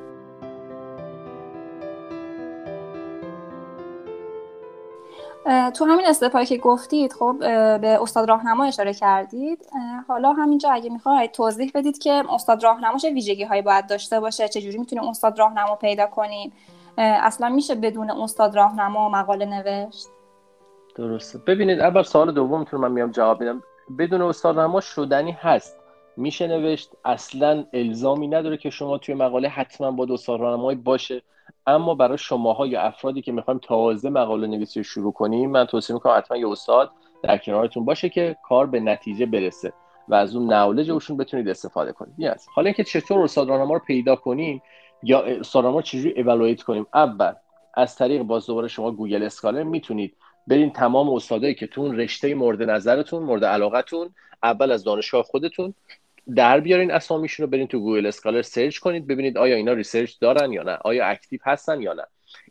تو 5.74 5.84
همین 5.84 6.06
استپایی 6.06 6.46
که 6.46 6.56
گفتید 6.56 7.12
خب 7.12 7.36
به 7.80 7.98
استاد 8.02 8.28
راهنما 8.28 8.64
اشاره 8.64 8.94
کردید. 8.94 9.66
حالا 10.08 10.32
همینجا 10.32 10.70
اگه 10.70 10.90
می‌خواید 10.90 11.32
توضیح 11.32 11.70
بدید 11.74 11.98
که 11.98 12.22
استاد 12.30 12.64
راهنما 12.64 12.98
چه 12.98 13.10
ویژگی 13.10 13.44
هایی 13.44 13.62
باید 13.62 13.86
داشته 13.86 14.20
باشه 14.20 14.48
چجوری 14.48 14.78
می‌تونیم 14.78 15.08
استاد 15.08 15.38
راهنما 15.38 15.76
پیدا 15.76 16.06
کنیم. 16.06 16.52
اصلا 16.98 17.48
میشه 17.48 17.74
بدون 17.74 18.10
استاد 18.10 18.56
راهنما 18.56 19.08
مقاله 19.08 19.46
نوشت؟ 19.46 20.08
درسته. 20.94 21.38
ببینید 21.38 21.80
اول 21.80 22.02
سوال 22.02 22.32
دومتون 22.32 22.80
من 22.80 22.92
میام 22.92 23.10
جواب 23.10 23.40
میدم 23.40 23.62
بدون 23.98 24.22
استاد 24.22 24.56
راهنما 24.56 24.80
شدنی 24.80 25.32
هست. 25.32 25.76
میشه 26.16 26.46
نوشت 26.46 26.90
اصلا 27.04 27.64
الزامی 27.72 28.28
نداره 28.28 28.56
که 28.56 28.70
شما 28.70 28.98
توی 28.98 29.14
مقاله 29.14 29.48
حتما 29.48 29.90
با 29.90 30.06
استاد 30.10 30.40
راهنمایی 30.40 30.78
باشه. 30.78 31.22
اما 31.66 31.94
برای 31.94 32.18
شماها 32.18 32.66
یا 32.66 32.82
افرادی 32.82 33.22
که 33.22 33.32
می‌خوایم 33.32 33.60
تازه 33.62 34.10
مقاله 34.10 34.46
نویسی 34.46 34.80
رو 34.80 34.84
شروع 34.84 35.12
کنیم 35.12 35.50
من 35.50 35.64
توصیه 35.64 35.94
می‌کنم 35.94 36.16
حتما 36.16 36.36
یه 36.36 36.48
استاد 36.48 36.90
در 37.22 37.38
کنارتون 37.38 37.84
باشه 37.84 38.08
که 38.08 38.36
کار 38.48 38.66
به 38.66 38.80
نتیجه 38.80 39.26
برسه 39.26 39.72
و 40.08 40.14
از 40.14 40.36
اون 40.36 40.52
نولج 40.52 40.90
اوشون 40.90 41.16
بتونید 41.16 41.48
استفاده 41.48 41.92
کنید. 41.92 42.14
yes. 42.34 42.42
حالا 42.54 42.66
اینکه 42.66 42.84
چطور 42.84 43.22
استاد 43.22 43.48
راهنما 43.48 43.74
رو 43.74 43.80
پیدا 43.86 44.16
کنیم 44.16 44.62
یا 45.02 45.22
استاد 45.22 45.64
راهنما 45.64 45.82
چجوری 45.82 46.56
کنیم. 46.56 46.86
اول 46.94 47.32
از 47.74 47.96
طریق 47.96 48.22
باز 48.22 48.46
دوباره 48.46 48.68
شما 48.68 48.90
Google 48.90 49.22
Scholar 49.22 49.62
می‌تونید 49.62 50.16
برین 50.50 50.72
تمام 50.72 51.10
استادایی 51.10 51.54
که 51.54 51.66
تو 51.66 51.80
اون 51.80 51.96
رشته 51.96 52.34
مورد 52.34 52.62
نظرتون 52.62 53.22
مورد 53.22 53.44
علاقتون 53.44 54.14
اول 54.42 54.72
از 54.72 54.84
دانشگاه 54.84 55.22
خودتون 55.22 55.74
در 56.34 56.60
بیارین 56.60 56.90
اسامیشون 56.90 57.44
رو 57.44 57.50
برین 57.50 57.66
تو 57.66 57.80
Google 57.80 58.06
Scholar 58.06 58.42
search 58.42 58.78
کنید 58.78 59.06
ببینید 59.06 59.38
آیا 59.38 59.56
اینا 59.56 59.72
research 59.72 60.12
دارن 60.20 60.52
یا 60.52 60.62
نه 60.62 60.78
آیا 60.84 61.06
active 61.06 61.40
هستن 61.44 61.82
یا 61.82 61.92
نه. 61.92 62.02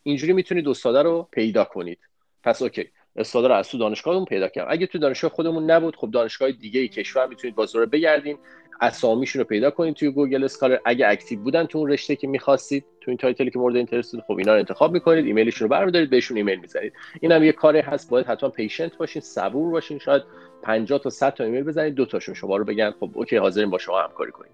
اینجوری 0.04 0.34
می‌تونید 0.34 0.68
استادا 0.68 1.02
رو 1.02 1.28
پیدا 1.32 1.64
کنید. 1.64 2.00
پس 2.44 2.62
okay 2.62 2.90
استادا 3.16 3.48
رو 3.48 3.54
از 3.54 3.70
تو 3.70 3.78
دانشگاهمون 3.78 4.26
پیدا 4.26 4.48
کنیم 4.48 4.68
اگه 4.70 4.88
تو 4.88 4.98
دانشگاه 4.98 5.32
خودمون 5.32 5.72
نبود 5.72 5.96
خب 5.96 6.12
دانشگاه 6.12 6.52
دیگه 6.52 6.80
ای 6.80 6.88
کشور 6.88 7.28
می‌تونید 7.28 7.56
باز 7.56 7.76
رو 7.76 7.86
بگردین. 7.86 8.38
اسامیشون 8.82 9.40
رو 9.40 9.46
پیدا 9.46 9.72
کنید 9.72 9.96
توی 9.96 10.12
Google 10.12 10.44
Scholar. 10.44 10.78
اگه 10.86 11.08
active 11.08 11.40
بودن 11.40 11.66
تو 11.66 11.78
اون 11.78 11.92
رشته 11.92 12.16
که 12.16 12.28
می‌خواستید 12.28 12.86
تو 13.02 13.12
این 13.12 13.18
title 13.18 13.46
ی 13.46 13.52
که 13.52 13.60
مورد 13.60 13.76
interest 13.76 14.20
خب 14.28 14.38
اینا 14.38 14.54
رو 14.54 14.60
انتخاب 14.60 14.94
می‌کنید 14.94 15.26
ایمیلشون 15.26 15.70
رو 15.70 15.72
برمیدارید 15.72 16.10
بهشون 16.10 16.38
ایمیل 16.38 16.60
می‌زنید 16.60 16.94
این 17.22 17.32
هم 17.32 17.44
یه 17.44 17.52
کاری 17.52 17.80
هست 17.80 18.10
باید 18.10 18.26
حتما 18.26 18.50
patient 18.50 18.98
باشین 18.98 19.22
صبور 19.22 19.72
باشین 19.72 20.00
شاید 20.00 20.24
50 20.64 21.00
تا 21.00 21.10
100 21.10 21.34
تا 21.34 21.44
ایمیل 21.44 21.64
بزنید 21.64 21.94
دو 21.94 22.06
تاشون 22.06 22.36
شما 22.36 22.58
رو 22.58 22.66
بگن 22.66 22.92
خب 23.00 23.10
okay 23.14 23.36
حاضرین 23.36 23.70
با 23.70 23.78
شما 23.78 24.02
همکاری 24.02 24.32
کنیم. 24.32 24.52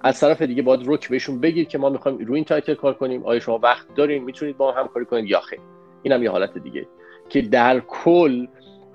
از 0.00 0.20
طرف 0.20 0.42
دیگه 0.42 0.62
باید 0.62 0.82
روک 0.82 1.08
بهشون 1.08 1.40
بگید 1.40 1.68
که 1.68 1.78
ما 1.78 1.90
می‌خوایم 1.90 2.18
روی 2.18 2.34
این 2.34 2.44
تایتل 2.44 2.74
کار 2.74 2.94
کنیم 2.94 3.24
آیا 3.24 3.40
شما 3.40 3.58
وقت 3.58 3.94
دارین 3.94 4.24
می‌تونید 4.24 4.56
با 4.56 4.72
ما 4.72 4.80
همکاری 4.80 5.06
کنید 5.06 5.24
یا 5.24 5.40
خیر. 5.40 5.60
اینم 6.02 6.22
یه 6.22 6.30
حالت 6.30 6.58
دیگه. 6.58 6.86
که 7.28 7.42
در 7.42 7.80
کل 7.80 8.46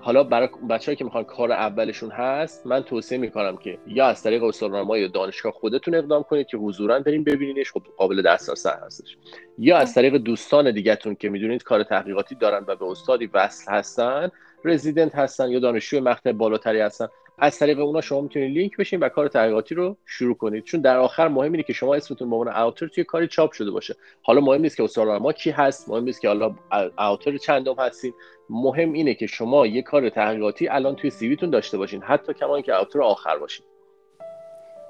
حالا 0.04 0.24
برای 0.24 0.48
بچه‌ای 0.70 0.96
که 0.96 1.04
می‌خوان 1.04 1.24
کار 1.24 1.52
اولشون 1.52 2.10
هست 2.10 2.66
من 2.66 2.82
توصیه 2.82 3.18
می‌کنم 3.18 3.56
که 3.56 3.78
یا 3.86 4.06
از 4.06 4.22
طریق 4.22 4.44
استاد 4.44 4.72
یا 4.98 5.08
دانشگاه 5.08 5.52
خودتون 5.52 5.94
اقدام 5.94 6.22
کنید 6.22 6.46
که 6.46 6.56
حضورا 6.56 7.00
بریم 7.00 7.24
ببینینش 7.24 7.72
خب 7.72 7.82
قابل 7.96 8.22
دسترسی 8.22 8.68
هستش. 8.68 9.16
یا 9.58 9.78
از 9.78 9.94
طریق 9.94 10.16
دوستان 10.16 10.70
دیگهتون 10.70 11.14
که 11.14 11.28
می‌دونید 11.28 11.62
کار 11.62 11.82
تحقیقاتی 11.82 12.34
دارن 12.34 12.64
و 12.66 12.76
به 12.76 12.84
استادی 12.84 13.26
وصل 13.26 13.72
هستن 13.72 14.30
رزیدنت 14.64 15.14
هستن 15.14 15.50
یا 15.50 15.58
دانشجوی 15.58 16.00
مقطع 16.00 16.32
بالاتری 16.32 16.80
هستن 16.80 17.08
از 17.38 17.58
طریق 17.58 17.80
اونا 17.80 18.00
شما 18.00 18.20
می‌تونید 18.20 18.58
لینک 18.58 18.76
بشین 18.76 19.00
و 19.00 19.08
کار 19.08 19.28
تحقیقاتی 19.28 19.74
رو 19.74 19.96
شروع 20.06 20.36
کنید. 20.36 20.64
چون 20.64 20.80
در 20.80 20.96
آخر 20.96 21.28
مهم 21.28 21.52
اینه 21.52 21.62
که 21.62 21.72
شما 21.72 21.94
اسمتون 21.94 22.30
به 22.30 22.36
عنوان 22.36 22.56
اوتر 22.56 22.86
توی 22.86 23.04
کاری 23.04 23.28
چاپ 23.28 23.52
شده 23.52 23.70
باشه. 23.70 23.96
حالا 24.22 24.40
مهم 24.40 24.60
نیست 24.60 24.76
که 24.76 24.82
استاد 24.82 25.08
ما 25.08 25.32
کی 25.32 25.50
هست 25.50 25.88
مهم 25.88 26.04
نیست 26.04 26.20
که 26.20 26.28
حالا 26.28 26.54
اوتر 26.98 27.36
چندم 27.36 27.74
هستین. 27.78 28.12
مهم 28.50 28.92
اینه 28.92 29.14
که 29.14 29.26
شما 29.26 29.66
یه 29.66 29.82
کار 29.82 30.08
تحقیقاتی 30.08 30.68
الان 30.68 30.96
توی 30.96 31.10
سیویتون 31.10 31.50
داشته 31.50 31.78
باشین. 31.78 32.02
حتی 32.02 32.34
کما 32.34 32.60
که 32.60 32.78
اوتر 32.78 33.02
آخر 33.02 33.38
باشین. 33.38 33.66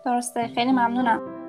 درسته. 0.04 0.49
خیلی 0.54 0.72
ممنونم. 0.72 1.41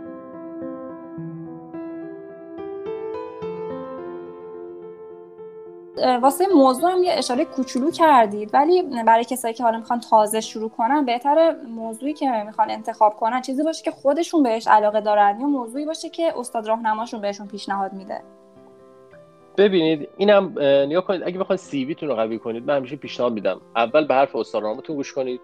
واسه 5.97 6.45
موضوع 6.55 6.91
هم 6.91 7.03
یه 7.03 7.13
اشاره 7.13 7.45
کوچولو 7.45 7.91
کردید 7.91 8.50
ولی 8.53 8.81
برای 9.05 9.23
کسایی 9.23 9.53
که 9.53 9.63
حالا 9.63 9.77
می‌خوان 9.77 10.00
تازه 10.00 10.41
شروع 10.41 10.69
کنن 10.69 11.05
بهتر 11.05 11.55
موضوعی 11.67 12.13
که 12.13 12.43
می‌خوان 12.45 12.71
انتخاب 12.71 13.13
کنن 13.13 13.41
چیزی 13.41 13.63
باشه 13.63 13.83
که 13.83 13.91
خودشون 13.91 14.43
بهش 14.43 14.67
علاقه 14.67 15.01
دارن 15.01 15.38
یا 15.41 15.47
موضوعی 15.47 15.85
باشه 15.85 16.09
که 16.09 16.33
استاد 16.39 16.67
راهنماشون 16.67 17.21
بهشون 17.21 17.47
پیشنهاد 17.47 17.93
میده. 17.93 18.21
ببینید 19.57 20.09
اینم 20.17 20.59
نیا 20.59 21.01
کنید 21.01 21.23
اگه 21.23 21.39
بخواید 21.39 21.59
سی 21.59 21.85
ویتون 21.85 22.09
رو 22.09 22.15
قوی 22.15 22.39
کنید 22.39 22.65
من 22.67 22.75
همیشه 22.75 22.95
پیشنهاد 22.95 23.33
میدم. 23.33 23.62
اول 23.75 24.07
به 24.07 24.13
حرف 24.13 24.35
استاد 24.35 24.63
راهنماتون 24.63 24.95
گوش 24.95 25.13
کنید. 25.13 25.41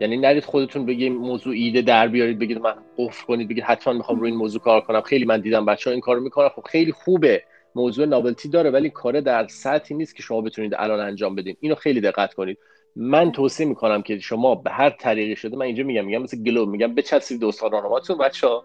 یعنی 0.00 0.16
نرید 0.16 0.44
خودتون 0.44 0.86
بگید 0.86 1.12
موضوع 1.12 1.54
ایده 1.54 1.82
در 1.82 2.08
بیارید 2.08 2.38
بگید 2.38 2.58
من 2.58 2.74
قفل 2.98 3.26
کنید 3.26 3.48
بگید 3.48 3.64
حتما 3.64 3.92
می‌خوام 3.92 4.20
روی 4.20 4.30
این 4.30 4.38
موضوع 4.38 4.60
کار 4.60 4.80
کنم. 4.80 5.00
خیلی 5.00 5.24
من 5.24 5.40
دیدم 5.40 5.66
بچه 5.66 5.90
ها 5.90 5.92
این 5.92 6.00
کارو 6.00 6.20
می‌کنن. 6.20 6.48
خب 6.48 6.62
خیلی 6.62 6.92
خوبه. 6.92 7.42
موضوع 7.74 8.06
نابلتی 8.06 8.48
داره 8.48 8.70
ولی 8.70 8.90
کار 8.90 9.20
در 9.20 9.46
سطحی 9.46 9.96
نیست 9.96 10.16
که 10.16 10.22
شما 10.22 10.40
بتونید 10.40 10.74
الان 10.74 11.00
انجام 11.00 11.34
بدین. 11.34 11.56
اینو 11.60 11.74
خیلی 11.74 12.00
دقت 12.00 12.34
کنید. 12.34 12.58
من 12.96 13.32
توصیه 13.32 13.66
می‌کنم 13.66 14.02
که 14.02 14.18
شما 14.18 14.54
به 14.54 14.70
هر 14.70 14.90
طریقی 14.90 15.36
شده 15.36 15.56
من 15.56 15.66
اینجا 15.66 15.84
میگم 15.84 16.04
میگم 16.04 16.22
مثل 16.22 16.42
گلو 16.42 16.66
میگم 16.66 16.94
بچسبید 16.94 17.40
دوستان 17.40 17.70
راهنماتون 17.70 18.18
بچه 18.18 18.46
ها 18.46 18.64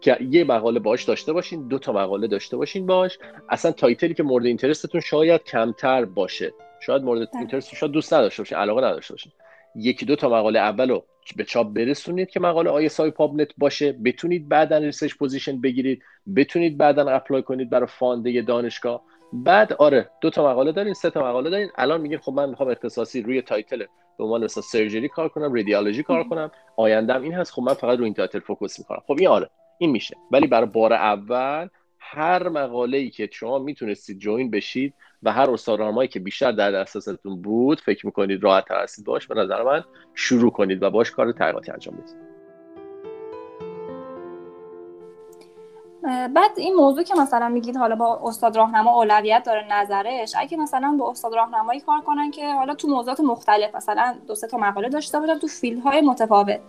که 0.00 0.16
یه 0.30 0.44
مقاله 0.44 0.80
باش 0.80 1.04
داشته 1.04 1.32
باشین 1.32 1.68
دو 1.68 1.78
تا 1.78 1.92
مقاله 1.92 2.26
داشته 2.26 2.56
باشین 2.56 2.86
باش 2.86 3.18
اصلا 3.48 3.72
title 3.72 4.07
ی 4.07 4.14
که 4.14 4.22
مورد 4.22 4.46
interest 4.46 4.85
تون 4.85 5.00
شاید 5.00 5.44
کمتر 5.44 6.04
باشه. 6.04 6.54
شاید 6.80 7.02
مورد 7.02 7.30
بله. 7.30 7.38
interest 7.38 7.74
شاید 7.74 7.92
دوست 7.92 8.12
نداشته 8.12 8.42
باشین 8.42 8.58
علاقه 8.58 8.84
نداشته 8.84 9.14
باشین. 9.14 9.32
یکی 9.74 10.06
دو 10.06 10.16
تا 10.16 10.28
مقاله 10.28 10.58
اولو 10.58 11.00
به 11.36 11.44
چاپ 11.44 11.72
برسونید 11.72 12.30
که 12.30 12.40
مقاله 12.40 12.70
ISI 12.70 13.10
PubMed 13.10 13.48
باشه. 13.58 13.92
بتونید 13.92 14.48
بعدا 14.48 14.78
research 14.78 15.14
position 15.14 15.60
بگیرید. 15.60 16.02
بتونید 16.36 16.78
بعدا 16.78 17.10
apply 17.10 17.42
کنید 17.42 17.70
برای 17.70 17.86
fund 17.86 18.42
دانشگاه. 18.42 19.02
بعد 19.32 19.72
آره 19.72 20.10
دو 20.20 20.30
تا 20.30 20.50
مقاله 20.50 20.72
دارین 20.72 20.94
سه 20.94 21.10
تا 21.10 21.20
مقاله 21.20 21.50
دارین. 21.50 21.68
الان 21.76 22.00
میگین 22.00 22.18
خب 22.18 22.32
من 22.32 22.48
می‌خوام 22.48 22.68
اختصاصی 22.68 23.22
روی 23.22 23.42
title 23.42 23.84
به 24.18 24.24
عنوان 24.24 24.44
مثلا 24.44 24.62
surgery 24.62 25.08
کار 25.08 25.28
کنم 25.28 25.54
رادیولوژی 25.54 26.02
کار 26.02 26.24
کنم. 26.24 26.50
آینده‌م 26.76 27.22
این 27.22 27.34
هست 27.34 27.52
خب 27.52 27.62
من 27.62 27.74
فقط 27.74 27.98
روی 27.98 28.04
این 28.04 28.14
title 28.14 28.40
focus 28.40 28.78
می‌کنم. 28.78 29.02
خب 29.06 29.16
این 29.18 29.28
آره 29.28 29.50
این 29.78 29.90
میشه. 29.90 30.16
ولی 30.30 30.46
برای 30.46 30.66
بار 30.66 30.92
اول 30.92 31.68
هر 31.98 32.48
مقاله 32.48 32.98
ای 32.98 33.10
که 33.10 33.28
شما 33.32 33.58
می‌تونستید 33.58 34.18
join 34.18 34.50
بشید 34.50 34.94
و 35.22 35.32
هر 35.32 35.50
استاد 35.50 36.08
که 36.08 36.20
بیشتر 36.20 36.52
در 36.52 36.70
دسترستون 36.70 37.42
بود 37.42 37.80
فکر 37.80 38.06
می‌کنید 38.06 38.44
راحت 38.44 38.68
تر 38.68 38.82
هستید 38.82 39.04
باش 39.04 39.26
به 39.26 39.34
نظر 39.34 39.62
من 39.62 39.84
شروع 40.14 40.50
کنید 40.50 40.82
و 40.82 40.90
باش 40.90 41.10
کار 41.10 41.32
تحقیقاتی 41.32 41.72
انجام 41.72 41.94
بدید. 41.94 42.28
بعد 46.34 46.50
این 46.56 46.74
موضوع 46.74 47.02
که 47.02 47.14
مثلا 47.14 47.48
میگید 47.48 47.76
حالا 47.76 47.94
با 47.94 48.20
استاد 48.24 48.56
راهنما 48.56 48.90
اولویت 48.90 49.42
داره 49.46 49.66
نظرش 49.72 50.32
اگه 50.38 50.56
مثلا 50.56 50.96
با 51.00 51.10
استاد 51.10 51.34
راهنمایی 51.34 51.80
کار 51.80 52.00
کنن 52.00 52.30
که 52.30 52.54
حالا 52.54 52.74
تو 52.74 52.88
موضوعات 52.88 53.20
مختلف 53.20 53.74
مثلا 53.74 54.18
دو 54.26 54.34
سه 54.34 54.46
تا 54.46 54.58
مقاله 54.58 54.88
داشته 54.88 55.20
باشن 55.20 55.38
تو 55.38 55.46
field 55.46 55.85
های 55.85 56.00
متفاوت. 56.00 56.60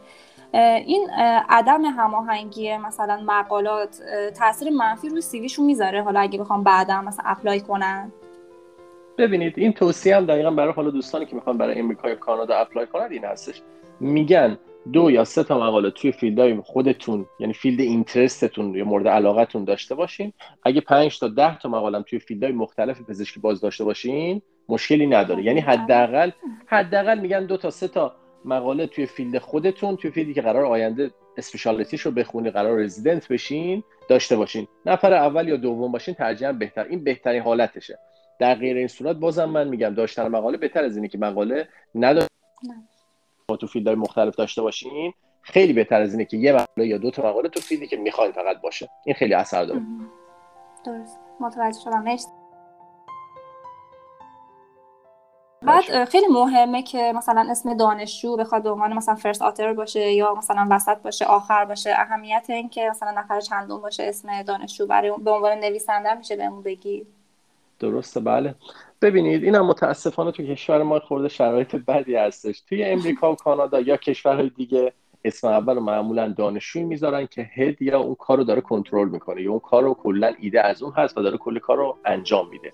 این 0.53 1.10
عدم 1.50 1.86
هماهنگی 1.86 2.77
مثلا 2.77 3.22
مقالات 3.25 4.00
تاثیر 4.39 4.70
منفی 4.70 5.10
روی 5.10 5.22
CV 5.21 5.36
شون 5.36 5.65
می‌ذاره. 5.65 6.03
حالا 6.03 6.20
اگه 6.20 6.39
بخوام 6.39 6.63
بعدا 6.63 7.01
مثلا 7.01 7.25
apply 7.27 7.62
کنن 7.62 8.12
ببینید 9.18 9.53
این 9.58 9.74
توصیه 9.74 10.15
هم 10.15 10.25
دقیقا 10.25 10.51
برای 10.51 10.74
حالا 10.74 10.89
دوستانی 10.89 11.25
که 11.25 11.36
می‌خوان 11.36 11.58
برای 11.58 11.79
امریکا 11.79 12.10
یا 12.10 12.15
کانادا 12.15 12.56
apply 12.55 12.88
کنند 12.88 13.12
این 13.12 13.25
هستش. 13.25 13.62
میگن 14.00 14.58
دو 14.94 15.12
یا 15.12 15.24
سه 15.24 15.44
تا 15.44 15.60
مقاله 15.60 15.91
توی 15.91 16.12
field 16.12 16.44
های 16.44 16.57
خودتون 16.58 17.25
یعنی 17.39 17.53
field 17.53 17.79
interest 17.79 18.49
تون 18.49 18.75
یا 18.75 18.86
مورد 18.86 19.08
علاقتون 19.08 19.63
داشته 19.63 19.96
باشین. 19.96 20.34
اگه 20.63 20.82
5 20.82 21.20
تا 21.20 21.27
10 21.27 21.58
تا 21.58 21.70
مقاله 21.70 22.01
توی 22.01 22.20
field 22.19 22.42
های 22.42 22.51
مختلف 22.51 23.01
پزشکی 23.01 23.39
باز 23.39 23.62
داشته 23.62 23.84
باشین 23.84 24.41
مشکلی 24.70 25.08
نداره. 25.08 25.44
یعنی 25.44 25.60
حداقل 25.60 26.32
حداقل 26.68 27.20
میگن 27.20 27.46
دو 27.46 27.58
تا 27.58 27.70
سه 27.70 27.88
تا 27.88 28.15
مقاله 28.46 28.88
توی 28.88 29.05
field 29.05 29.38
خودتون 29.38 29.96
توی 29.96 30.12
field 30.12 30.30
ی 30.30 30.33
که 30.34 30.41
قرار 30.41 30.65
آینده 30.65 31.12
speciality 31.38 31.91
ش 31.91 32.01
رو 32.01 32.12
بخونی 32.12 32.50
قرار 32.50 32.79
رزیدنت 32.79 33.27
بشین 33.27 33.84
داشته 34.10 34.36
باشین. 34.36 34.67
نفر 34.86 35.13
اول 35.13 35.48
یا 35.48 35.58
دوم 35.58 35.91
باشین 35.91 36.13
ترجیحاً 36.13 36.53
بهتر. 36.53 36.84
این 36.84 37.03
بهترین 37.03 37.41
حالتشه. 37.41 38.00
در 38.39 38.55
غیر 38.55 38.77
این 38.77 38.88
صورت 38.88 39.15
بازم 39.15 39.46
من 39.46 39.67
میگم 39.67 39.89
داشتن 39.89 40.27
مقاله 40.27 40.58
بهتر 40.58 40.84
از 40.84 40.96
اینه 40.96 41.08
که 41.08 41.17
مقاله 41.17 41.67
نداره. 41.96 42.27
تو 43.60 43.67
field 43.67 43.88
های 43.88 43.95
مختلف 43.96 44.36
داشته 44.36 44.62
باشین. 44.62 45.13
خیلی 45.41 45.74
بهتر 45.74 46.01
از 46.01 46.13
اینه 46.13 46.25
که 46.25 46.38
یه 46.38 46.53
مقاله 46.53 46.88
یا 46.88 46.98
دو 46.98 47.12
تا 47.12 47.29
مقاله 47.29 47.50
تو 47.50 47.60
field 47.59 47.83
ی 47.83 47.88
که 47.88 47.98
می‌خواین 47.98 48.31
فقط 48.31 48.62
باشه. 48.62 48.89
این 49.05 49.15
خیلی 49.15 49.34
اثر 49.34 49.65
داره. 49.65 49.81
درست. 50.86 51.19
متوجه 51.39 51.79
شدم. 51.79 52.05
بعد 55.69 56.05
خیلی 56.05 56.27
مهمه 56.27 56.83
که 56.83 57.13
مثلا 57.15 57.47
اسم 57.51 57.77
دانشجو 57.77 58.38
بخواد 58.38 58.63
به 58.63 58.69
عنوان 58.69 58.93
مثلا 58.93 59.15
فرست 59.15 59.41
آتر 59.41 59.73
باشه 59.73 60.11
یا 60.11 60.35
مثلا 60.35 60.67
وسط 60.69 60.97
باشه 60.97 61.25
آخر 61.25 61.65
باشه. 61.65 61.93
اهمیت 61.97 62.45
این 62.49 62.69
که 62.69 62.88
مثلا 62.89 63.11
نفر 63.11 63.39
چندم 63.39 63.81
باشه 63.81 64.03
اسم 64.03 64.43
دانشجو 64.43 64.88
برای 64.88 65.11
به 65.23 65.31
عنوان 65.31 65.59
نویسنده 65.59 66.13
میشه 66.13 66.35
بهمون 66.35 66.63
بگی. 66.63 67.05
درسته 67.79 68.19
بله. 68.19 68.55
ببینید 69.01 69.43
اینم 69.43 69.65
متاسفانه 69.65 70.31
تو 70.31 70.43
کشور 70.43 70.83
ما 70.83 70.99
خورده 70.99 71.27
شرایط 71.27 71.75
بدی 71.75 72.15
هستش. 72.15 72.61
توی 72.61 72.83
امریکا 72.83 73.31
و 73.31 73.35
کانادا 73.35 73.79
یا 73.79 73.97
کشورهای 73.97 74.49
دیگه 74.49 74.93
اسم 75.25 75.47
اول 75.47 75.75
رو 75.75 75.81
معمولا 75.81 76.33
دانشجویی 76.38 76.85
می‌ذارن 76.85 77.27
که 77.27 77.41
هد 77.41 77.81
یا 77.81 77.99
اون 77.99 78.15
کار 78.15 78.38
رو 78.38 78.43
داره 78.43 78.61
کنترل 78.61 79.09
می‌کنه 79.09 79.41
یا 79.41 79.51
اون 79.51 79.59
کار 79.59 79.83
رو 79.83 79.93
کلا 79.93 80.33
ایده 80.39 80.61
از 80.61 80.83
اون 80.83 80.93
هست 80.93 81.17
و 81.17 81.21
داره 81.21 81.38
کل 81.38 81.59
کار 81.59 81.77
رو 81.77 81.97
انجام 82.05 82.49
میده. 82.49 82.73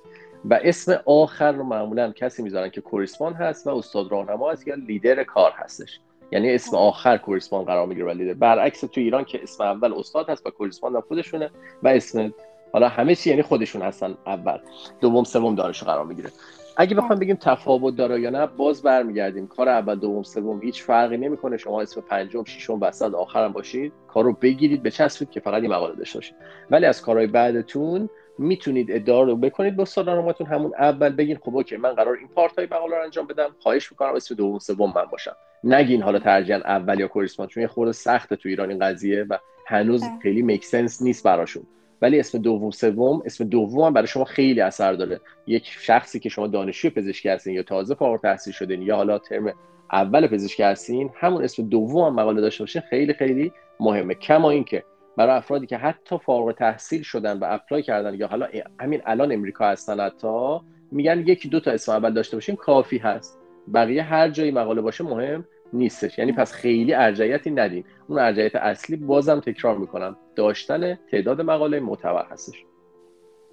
و 0.49 0.59
اسم 0.63 0.99
آخر 1.05 1.51
رو 1.51 1.63
معمولا 1.63 2.11
کسی 2.11 2.43
می‌ذارن 2.43 2.69
که 2.69 2.81
کوریسپان 2.81 3.33
هست 3.33 3.67
و 3.67 3.69
استاد 3.69 4.11
راهنما 4.11 4.51
هست 4.51 4.67
یا 4.67 4.75
لیدر 4.75 5.23
کار 5.23 5.51
هستش. 5.55 5.99
یعنی 6.31 6.55
اسم 6.55 6.77
آخر 6.77 7.17
کوریسپان 7.17 7.63
قرار 7.63 7.87
می‌گیره 7.87 8.07
و 8.07 8.09
لیدر. 8.09 8.33
برعکس 8.33 8.81
تو 8.81 9.01
ایران 9.01 9.23
که 9.23 9.43
اسم 9.43 9.63
اول 9.63 9.93
استاد 9.93 10.29
هست 10.29 10.47
و 10.47 10.49
کوریسپان 10.49 11.01
خودشونه 11.01 11.49
و 11.83 11.87
اسم 11.87 12.33
حالا 12.73 12.89
همه 12.89 13.15
چی 13.15 13.29
یعنی 13.29 13.41
خودشون 13.41 13.81
هستن 13.81 14.17
اول. 14.25 14.57
دوم 15.01 15.23
سوم 15.23 15.55
دانش 15.55 15.83
قرار 15.83 16.05
می‌گیره. 16.05 16.29
اگه 16.77 16.95
بخوام 16.95 17.19
بگیم 17.19 17.35
تفاوت 17.35 17.95
داره 17.95 18.21
یا 18.21 18.29
نه 18.29 18.45
باز 18.45 18.81
برمیگردیم. 18.81 19.47
کار 19.47 19.69
اول 19.69 19.95
دوم 19.95 20.23
سوم 20.23 20.61
هیچ 20.61 20.83
فرقی 20.83 21.17
نمی‌کنه. 21.17 21.57
شما 21.57 21.81
اسم 21.81 22.01
پنجم 22.01 22.43
ششم 22.43 22.81
وسط 22.81 23.13
آخرم 23.13 23.51
باشید. 23.51 23.93
کارو 24.07 24.33
بگیرید 24.33 24.83
بچسبید 24.83 25.29
که 25.29 25.39
فقط 25.39 25.61
این 25.61 25.71
مقاله 25.71 25.95
داشته 25.95 26.17
باشید. 26.17 26.35
ولی 26.71 26.85
از 26.85 27.01
کارهای 27.01 27.27
بعدتون 27.27 28.09
می‌تونید 28.37 28.91
ادعا 28.91 29.23
رو 29.23 29.35
بکنید 29.35 29.75
با 29.75 29.85
استاد 29.85 30.04
راهنماتون 30.04 30.47
همون 30.47 30.71
اول 30.79 31.09
بگین 31.09 31.37
خب 31.37 31.55
okay 31.55 31.77
من 31.77 31.93
قرار 31.93 32.17
این 32.17 32.27
پارت 32.27 32.57
های 32.57 32.67
مقاله 32.71 32.95
رو 32.95 33.03
انجام 33.03 33.27
بدم 33.27 33.55
خواهش 33.59 33.91
می‌کنم 33.91 34.15
اسم 34.15 34.35
دوم 34.35 34.59
سوم 34.59 34.93
من 34.95 35.05
باشم. 35.11 35.35
نگین 35.63 36.01
حالا 36.01 36.19
ترجیحاً 36.19 36.59
اول 36.59 36.99
یا 36.99 37.07
correspond 37.07 37.47
چون 37.47 37.61
یه 37.61 37.67
خورده 37.67 37.91
سخته 37.91 38.35
تو 38.35 38.49
ایران 38.49 38.69
این 38.69 38.79
قضیه 38.79 39.25
و 39.29 39.37
هنوز 39.67 40.03
خیلی 40.23 40.41
make 40.41 40.65
sense 40.65 41.01
نیست 41.01 41.23
براشون. 41.23 41.63
ولی 42.01 42.19
اسم 42.19 42.37
دوم 42.37 42.71
سوم 42.71 43.21
اسم 43.25 43.43
دوم 43.43 43.81
هم 43.81 43.93
برای 43.93 44.07
شما 44.07 44.23
خیلی 44.23 44.61
اثر 44.61 44.93
داره. 44.93 45.19
یک 45.47 45.65
شخصی 45.67 46.19
که 46.19 46.29
شما 46.29 46.47
دانشجو 46.47 46.89
پزشکی 46.89 47.29
هستین 47.29 47.53
یا 47.53 47.63
تازه 47.63 47.95
فارغ 47.95 48.11
التحصیل 48.11 48.53
شدین 48.53 48.81
یا 48.81 48.95
حالا 48.95 49.19
ترم 49.19 49.53
اول 49.91 50.27
پزشکی 50.27 50.63
هستین 50.63 51.09
همون 51.15 51.43
اسم 51.43 51.69
دوم 51.69 52.05
هم 52.05 52.15
مقاله 52.15 52.41
داشته 52.41 52.63
باشین 52.63 52.81
خیلی 52.89 53.13
خیلی 53.13 53.51
مهمه. 53.79 54.13
کما 54.13 54.49
اینکه 54.51 54.83
برای 55.17 55.35
افرادی 55.35 55.65
که 55.65 55.77
حتی 55.77 56.17
فارغ 56.17 56.51
تحصیل 56.51 57.01
شدن 57.01 57.39
و 57.39 57.45
apply 57.47 57.83
کردن 57.83 58.13
یا 58.13 58.27
حالا 58.27 58.47
همین 58.79 59.01
الان 59.05 59.31
امریکا 59.31 59.67
هستن 59.67 59.99
حتی 59.99 60.59
میگن 60.91 61.19
یکی 61.19 61.49
دو 61.49 61.59
تا 61.59 61.71
اسم 61.71 61.91
اول 61.91 62.13
داشته 62.13 62.37
باشین 62.37 62.55
کافی 62.55 62.97
هست. 62.97 63.39
بقیه 63.73 64.03
هر 64.03 64.29
جایی 64.29 64.51
مقاله 64.51 64.81
باشه 64.81 65.03
مهم 65.03 65.45
نیستش. 65.73 66.19
یعنی 66.19 66.31
پس 66.31 66.53
خیلی 66.53 66.93
ارجعیتی 66.93 67.51
ندین. 67.51 67.83
اون 68.07 68.19
ارجعیت 68.19 68.55
اصلی 68.55 68.95
بازم 68.95 69.39
تکرار 69.39 69.77
می‌کنم. 69.77 70.17
داشتن 70.35 70.95
تعداد 70.95 71.41
مقاله 71.41 71.79
معتبر 71.79 72.25
هستش. 72.25 72.65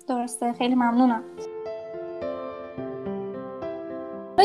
درسته. 0.08 0.52
خیلی 0.52 0.74
ممنونم. 0.74 1.22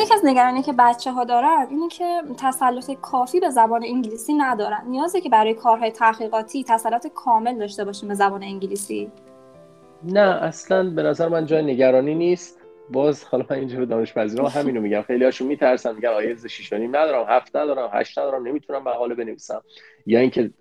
یکی 0.07 0.13
از 0.13 0.25
نگرانی 0.25 0.61
که 0.61 0.73
بچه 0.79 1.11
ها 1.11 1.23
دارن 1.23 1.67
اینه 1.69 1.87
که 1.87 2.21
تسلط 2.37 2.91
کافی 3.01 3.39
به 3.39 3.49
زبان 3.49 3.83
انگلیسی 3.83 4.33
ندارن. 4.33 4.83
نیازه 4.87 5.21
که 5.21 5.29
برای 5.29 5.53
کارهای 5.53 5.91
تحقیقاتی 5.91 6.63
تسلط 6.63 7.07
کامل 7.07 7.59
داشته 7.59 7.85
باشیم 7.85 8.09
به 8.09 8.15
زبان 8.15 8.43
انگلیسی. 8.43 9.11
نه 10.03 10.43
اصلا 10.43 10.89
به 10.89 11.03
نظر 11.03 11.27
من 11.27 11.45
جای 11.45 11.63
نگرانی 11.63 12.15
نیست. 12.15 12.59
باز 12.89 13.23
حالا 13.23 13.45
من 13.49 13.57
اینجا 13.57 13.79
به 13.79 13.85
دانش‌پذیرام 13.85 14.47
همینو 14.47 14.81
میگم. 14.81 15.01
خیلی 15.01 15.25
هاشون 15.25 15.47
میترسن 15.47 15.95
میگن 15.95 16.09
آیلز 16.09 16.45
6 16.45 16.73
ندارم 16.73 17.25
7 17.29 17.55
ندارم 17.55 17.89
8 17.93 18.19
ندارم 18.19 18.47
نمی‌تونم 18.47 18.83
مقاله 18.83 19.15
بنویسم. 19.15 19.61
یا 20.05 20.19
اینکه 20.19 20.51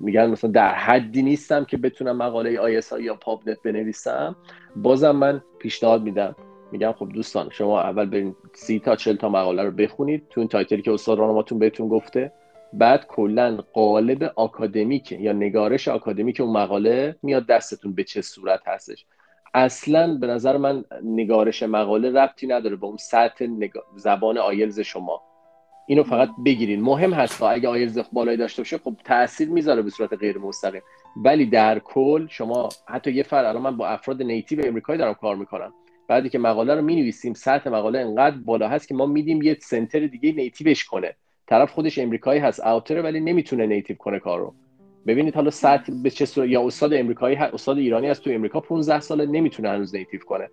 میگن 0.00 0.26
مثلا 0.30 0.50
در 0.50 0.74
حدی 0.74 1.22
نیستم 1.22 1.64
که 1.64 1.76
بتونم 1.76 2.16
مقاله 2.16 2.60
ISI 2.60 2.92
یا 3.00 3.14
PubMed 3.14 3.62
بنویسم. 3.62 4.36
بازم 4.76 5.10
من 5.10 5.42
پیشنهاد 5.58 6.02
میدم. 6.02 6.36
میگم 6.76 6.92
خب 6.92 7.08
دوستان 7.08 7.50
شما 7.50 7.80
اول 7.80 8.06
برین 8.06 8.36
سی 8.54 8.78
تا 8.78 8.96
40 8.96 9.16
تا 9.16 9.28
مقاله 9.28 9.62
رو 9.62 9.70
بخونید 9.70 10.26
تو 10.30 10.40
این 10.40 10.48
title 10.48 10.76
ی 10.76 10.82
که 10.82 10.92
استاد 10.92 11.18
راهنماتون 11.18 11.58
بهتون 11.58 11.88
گفته. 11.88 12.32
بعد 12.72 13.06
کلا 13.06 13.56
قالب 13.72 14.32
آکادمیک 14.36 15.12
یا 15.12 15.32
نگارش 15.32 15.88
آکادمیک 15.88 16.40
اون 16.40 16.52
مقاله 16.52 17.16
میاد 17.22 17.46
دستتون 17.46 17.92
به 17.94 18.04
چه 18.04 18.22
صورت 18.22 18.60
هستش. 18.66 19.06
اصلا 19.54 20.14
به 20.20 20.26
نظر 20.26 20.56
من 20.56 20.84
نگارش 21.04 21.62
مقاله 21.62 22.10
ربطی 22.10 22.46
نداره 22.46 22.76
به 22.76 22.86
اون 22.86 22.96
سطح 22.96 23.46
زبان 23.96 24.38
آیلز 24.38 24.80
شما. 24.80 25.22
اینو 25.86 26.02
فقط 26.02 26.28
بگیرین. 26.44 26.82
مهم 26.82 27.12
هست 27.12 27.42
اگه 27.42 27.68
آیلز 27.68 27.98
بالایی 28.12 28.36
داشته 28.36 28.62
باشه 28.62 28.78
خب 28.78 28.94
تاثیر 29.04 29.48
می‌ذاره 29.48 29.82
به 29.82 29.90
صورت 29.90 30.14
غیر 30.14 30.38
مستقیم. 30.38 30.82
ولی 31.24 31.46
در 31.46 31.78
کل 31.78 32.26
شما 32.26 32.68
حتی 32.86 33.12
یه 33.12 33.22
فرق 33.22 33.46
الان 33.46 33.62
من 33.62 33.76
با 33.76 33.88
افراد 33.88 34.22
نیتیو 34.22 34.66
امریکایی 34.66 34.98
دارم 34.98 35.14
کار 35.14 35.36
می‌کنم. 35.36 35.72
بعدی 36.08 36.28
که 36.28 36.38
مقاله 36.38 36.74
رو 36.74 36.82
می‌نویسیم 36.82 37.34
سطح 37.34 37.70
مقاله 37.70 37.98
انقدر 37.98 38.36
بالا 38.36 38.68
هست 38.68 38.88
که 38.88 38.94
ما 38.94 39.06
میدیم 39.06 39.42
یه 39.42 39.56
سنتر 39.60 40.06
دیگه 40.06 40.32
نیتیوش 40.32 40.84
کنه. 40.84 41.14
طرف 41.46 41.70
خودش 41.70 41.98
امریکایی 41.98 42.40
هست 42.40 42.66
اوتره 42.66 43.02
ولی 43.02 43.20
نمی‌تونه 43.20 43.66
نیتیو 43.66 43.96
کنه 43.96 44.18
کارو 44.18 44.54
ببینید 45.06 45.34
حالا 45.34 45.50
سطح 45.50 45.92
به 46.02 46.10
چه 46.10 46.26
صورت 46.26 46.48
یا 46.48 46.66
استاد 46.66 46.94
امریکایی 46.94 47.36
استاد 47.36 47.78
ایرانی 47.78 48.08
هست 48.08 48.24
تو 48.24 48.30
امریکا 48.30 48.60
15 48.60 49.00
ساله 49.00 49.26
نمی‌تونه 49.26 49.68
هنوز 49.68 49.94
نیتیو 49.94 50.20
کنه. 50.20 50.48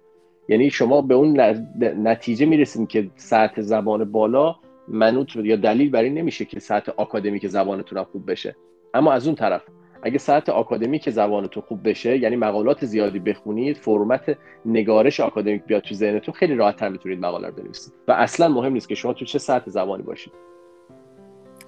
یعنی 0.49 0.69
شما 0.69 1.01
به 1.01 1.15
اون 1.15 1.39
نتیجه 1.81 2.45
می‌رسیم 2.45 2.85
که 2.85 3.09
سطح 3.15 3.61
زبان 3.61 4.11
بالا 4.11 4.55
منوط 4.87 5.35
یا 5.35 5.55
دلیل 5.55 5.89
بر 5.89 6.03
این 6.03 6.13
نمیشه 6.13 6.45
که 6.45 6.59
سطح 6.59 6.91
آکادمیک 6.97 7.47
زبانتون 7.47 8.03
خوب 8.03 8.31
بشه. 8.31 8.55
اما 8.93 9.13
از 9.13 9.27
اون 9.27 9.35
طرف 9.35 9.61
اگه 10.05 10.17
سطح 10.17 10.51
آکادمیک 10.51 11.09
زبانتون 11.09 11.63
خوب 11.67 11.89
بشه 11.89 12.17
یعنی 12.17 12.35
مقالات 12.35 12.85
زیادی 12.85 13.19
بخونید 13.19 13.77
فرمت 13.77 14.37
نگارش 14.65 15.19
آکادمیک 15.19 15.63
بیاد 15.63 15.81
تو 15.81 15.95
ذهنتون 15.95 16.33
خیلی 16.33 16.55
راحت 16.55 16.83
می‌تونید 16.83 17.19
مقاله 17.19 17.47
رو 17.47 17.53
بنویسید. 17.53 17.93
و 18.07 18.11
اصلا 18.11 18.47
مهم 18.47 18.73
نیست 18.73 18.89
که 18.89 18.95
شما 18.95 19.13
تو 19.13 19.25
چه 19.25 19.39
سطح 19.39 19.69
زبانی 19.69 20.03
باشید. 20.03 20.33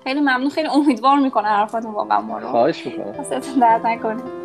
خیلی 0.04 0.20
ممنون 0.20 0.50
خیلی 0.50 0.68
امیدوار 0.68 1.20
می‌کنه 1.20 1.48
حرفاتون 1.48 1.92
واقعا 1.92 2.22
ما 2.22 2.40
رو 2.40 2.48
خواهش 2.48 2.86
می‌کنم. 2.88 3.12
درد 3.62 3.88
نکنه. 3.88 4.45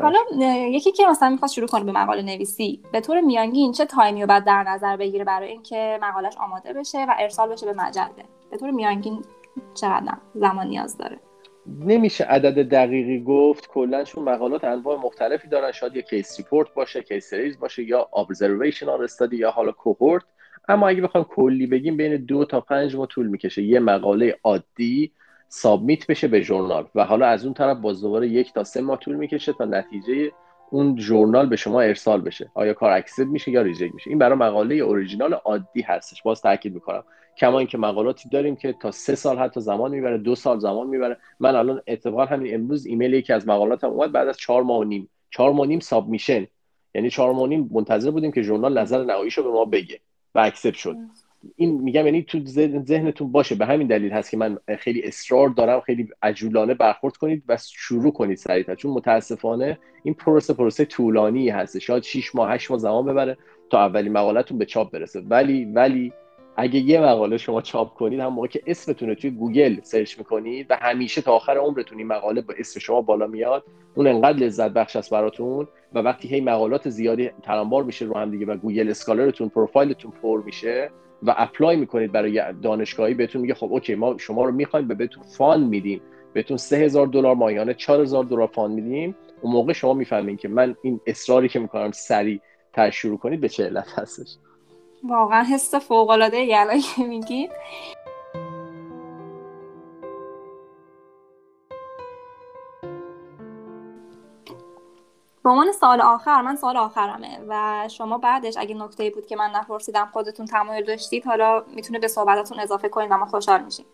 حالا 0.00 0.18
یکی 0.68 0.92
که 0.92 1.06
مثلا 1.06 1.30
می‌خواد 1.30 1.50
شروع 1.50 1.68
کنه 1.68 1.84
به 1.84 1.92
مقاله 1.92 2.22
نویسی 2.22 2.80
به 2.92 3.00
طور 3.00 3.20
میانگین 3.20 3.72
چه 3.72 3.84
تایمی 3.84 4.20
رو 4.20 4.26
باید 4.26 4.44
در 4.44 4.62
نظر 4.62 4.96
بگیره 4.96 5.24
برای 5.24 5.48
اینکه 5.48 5.98
مقالش 6.02 6.36
آماده 6.36 6.72
بشه 6.72 6.98
و 7.04 7.14
ارسال 7.18 7.48
بشه 7.48 7.66
به 7.66 7.72
مجله؟ 7.72 8.24
به 8.50 8.56
طور 8.56 8.70
میانگین 8.70 9.22
چقدر 9.74 10.16
زمان 10.34 10.66
نیاز 10.66 10.98
داره؟ 10.98 11.18
نمیشه 11.66 12.24
عدد 12.24 12.68
دقیقی 12.68 13.20
گفت 13.20 13.68
کلا 13.68 14.04
چون 14.04 14.24
مقالات 14.24 14.64
انواع 14.64 14.98
مختلفی 14.98 15.48
دارن 15.48 15.72
شاید 15.72 15.96
یه 15.96 16.02
case 16.02 16.38
report 16.38 16.74
باشه 16.74 17.02
case 17.02 17.30
series 17.30 17.58
باشه 17.58 17.82
یا 17.82 18.08
observational 18.16 19.04
study 19.04 19.36
یا 19.36 19.50
حالا 19.50 19.72
cohort 19.72 20.24
اما 20.68 20.88
اگه 20.88 21.02
بخوام 21.02 21.24
کلی 21.24 21.66
بگیم 21.66 21.96
بین 21.96 22.16
دو 22.16 22.44
تا 22.44 22.60
پنج 22.60 22.96
ماه 22.96 23.06
طول 23.06 23.26
می‌کشه. 23.26 23.62
یه 23.62 23.80
مقاله 23.80 24.38
عادی 24.44 25.12
submit 25.54 26.06
بشه 26.06 26.28
به 26.28 26.40
journal. 26.40 26.86
و 26.94 27.04
حالا 27.04 27.26
از 27.26 27.44
اون 27.44 27.54
طرف 27.54 27.78
باز 27.78 28.00
دوباره 28.00 28.28
یک 28.28 28.52
تا 28.52 28.64
سه 28.64 28.80
ماه 28.80 28.98
طول 28.98 29.14
می‌کشه 29.14 29.52
تا 29.52 29.64
نتیجه 29.64 30.32
اون 30.70 30.96
journal 30.98 31.48
به 31.48 31.56
شما 31.56 31.80
ارسال 31.80 32.20
بشه. 32.20 32.50
آیا 32.54 32.74
کار 32.74 32.90
accept 32.90 33.26
میشه 33.26 33.50
یا 33.50 33.62
reject 33.62 33.94
میشه؟ 33.94 34.10
این 34.10 34.18
برای 34.18 34.38
مقاله 34.38 34.74
اوریجینال 34.74 35.32
عادی 35.32 35.82
هستش. 35.82 36.22
باز 36.22 36.42
تاکید 36.42 36.74
می‌کنم. 36.74 37.04
کما 37.38 37.58
اینکه 37.58 37.78
مقالاتی 37.78 38.28
داریم 38.28 38.56
که 38.56 38.72
تا 38.72 38.90
سه 38.90 39.14
سال 39.14 39.38
حتی 39.38 39.60
زمان 39.60 39.90
می‌بره 39.90 40.18
دو 40.18 40.34
سال 40.34 40.58
زمان 40.58 40.86
می‌بره. 40.86 41.16
من 41.40 41.56
الان 41.56 41.82
اتفاقا 41.86 42.24
همین 42.24 42.54
امروز 42.54 42.86
ایمیل 42.86 43.14
یکی 43.14 43.32
از 43.32 43.48
مقالاتم 43.48 43.88
اومد 43.88 44.12
بعد 44.12 44.28
از 44.28 44.36
چهار 44.36 44.62
ماه 44.62 44.78
و 44.78 44.84
نیم. 44.84 45.08
چهار 45.30 45.52
ماه 45.52 45.66
و 45.66 45.68
نیم 45.68 45.80
submission. 45.80 46.46
یعنی 46.94 47.10
چهار 47.10 47.32
ماه 47.32 47.42
و 47.42 47.46
نیم 47.46 47.70
منتظر 47.72 48.10
بودیم 48.10 48.32
که 48.32 48.42
journal 48.42 48.78
نظر 48.78 49.04
نهاییشو 49.04 49.42
به 49.42 49.50
ما 49.50 49.64
بگه. 49.64 50.00
و 50.34 50.38
accept 50.38 50.74
شد. 50.74 50.96
این 51.56 51.80
میگم 51.80 52.06
یعنی 52.06 52.22
تو 52.22 52.40
ذهنتون 52.84 53.32
باشه. 53.32 53.54
به 53.54 53.66
همین 53.66 53.86
دلیل 53.86 54.12
هست 54.12 54.30
که 54.30 54.36
من 54.36 54.58
خیلی 54.78 55.02
اصرار 55.02 55.48
دارم. 55.48 55.80
خیلی 55.80 56.08
عجولانه 56.22 56.74
برخورد 56.74 57.16
کنید 57.16 57.42
و 57.48 57.56
شروع 57.72 58.12
کنید 58.12 58.38
سریعتر 58.38 58.74
چون 58.74 58.92
متاسفانه 58.92 59.78
این 60.02 60.14
پروسه 60.14 60.54
پروسه 60.54 60.84
طولانی 60.84 61.48
هست. 61.48 61.78
شاید 61.78 62.02
6 62.02 62.34
ماه 62.34 62.50
8 62.50 62.70
ماه 62.70 62.80
زمان 62.80 63.06
ببره 63.06 63.38
تا 63.70 63.80
اولین 63.80 64.12
مقالتون 64.12 64.58
به 64.58 64.66
چاپ 64.66 64.90
برسه. 64.90 65.20
ولی 65.20 65.64
ولی 65.64 66.12
اگه 66.56 66.80
یه 66.80 67.00
مقاله 67.00 67.36
شما 67.36 67.62
چاپ 67.62 67.94
کنید 67.94 68.20
هم 68.20 68.32
موقع 68.32 68.46
که 68.46 68.62
اسمتون 68.66 69.08
رو 69.08 69.14
توی 69.14 69.30
Google 69.30 69.80
search 69.82 70.18
می‌کنید 70.18 70.66
و 70.70 70.76
همیشه 70.80 71.22
تا 71.22 71.32
آخر 71.32 71.58
عمرتون 71.58 71.98
این 71.98 72.06
مقاله 72.06 72.40
با 72.40 72.54
اسم 72.58 72.80
شما 72.80 73.00
بالا 73.00 73.26
میاد 73.26 73.64
اون 73.94 74.06
انقدر 74.06 74.38
لذت 74.38 74.70
بخش 74.70 74.96
است 74.96 75.10
براتون 75.10 75.68
و 75.94 75.98
وقتی 75.98 76.28
هی 76.28 76.40
مقالات 76.40 76.88
زیادی 76.88 77.30
تلنبار 77.42 77.84
میشه 77.84 78.04
رو 78.04 78.16
هم 78.16 78.30
دیگه 78.30 78.46
و 78.46 78.56
Google 78.56 78.90
Scholar 78.90 79.31
تون 79.31 79.48
profile 79.48 79.93
تون 79.93 80.12
پر 80.22 80.42
میشه 80.44 80.90
و 81.22 81.34
apply 81.38 81.76
می‌کنید 81.76 82.12
برای 82.12 82.42
دانشگاهی 82.62 83.14
بهتون 83.14 83.42
میگه 83.42 83.54
خب 83.54 83.72
okay 83.72 83.94
ما 83.94 84.18
شما 84.18 84.44
رو 84.44 84.52
می‌خوایم 84.52 84.88
به 84.88 84.94
بهتون 84.94 85.22
fund 85.22 85.62
میدیم. 85.62 86.00
بهتون 86.32 86.56
3000 86.56 87.06
دلار 87.06 87.34
ماهیانه 87.34 87.74
4000 87.74 88.24
دلار 88.24 88.46
fund 88.46 88.70
میدیم. 88.70 89.16
اون 89.42 89.52
موقع 89.52 89.72
شما 89.72 89.94
می‌فهمین 89.94 90.36
که 90.36 90.48
من 90.48 90.76
این 90.82 91.00
اصراری 91.06 91.48
که 91.48 91.58
می‌کنم 91.58 91.90
سریع 91.90 92.40
تر 92.72 92.90
شروع 92.90 93.18
کنید 93.18 93.40
به 93.40 93.48
چه 93.48 93.64
علت 93.64 93.88
هستش 93.98 94.36
واقعا 95.04 95.42
حس 95.42 95.74
فوق 95.74 96.10
العاده 96.10 96.38
یلا 96.38 96.78
که 96.96 97.02
میگید 97.04 97.50
به 105.44 105.50
عنوان 105.50 105.72
سال 105.72 106.00
آخر 106.00 106.42
من 106.42 106.56
سال 106.56 106.76
آخرمه 106.76 107.38
و 107.48 107.84
شما 107.88 108.18
بعدش 108.18 108.54
اگه 108.56 108.74
نکته 108.74 109.10
بود 109.10 109.26
که 109.26 109.36
من 109.36 109.50
نپرسیدم 109.54 110.08
خودتون 110.12 110.46
تمایل 110.46 110.84
داشتید 110.84 111.26
حالا 111.26 111.64
می‌تونه 111.74 111.98
به 111.98 112.08
صحبتاتون 112.08 112.60
اضافه 112.60 112.88
کنید 112.88 113.10
و 113.10 113.16
ما 113.16 113.26
خوشحال 113.26 113.62
میشیم. 113.62 113.86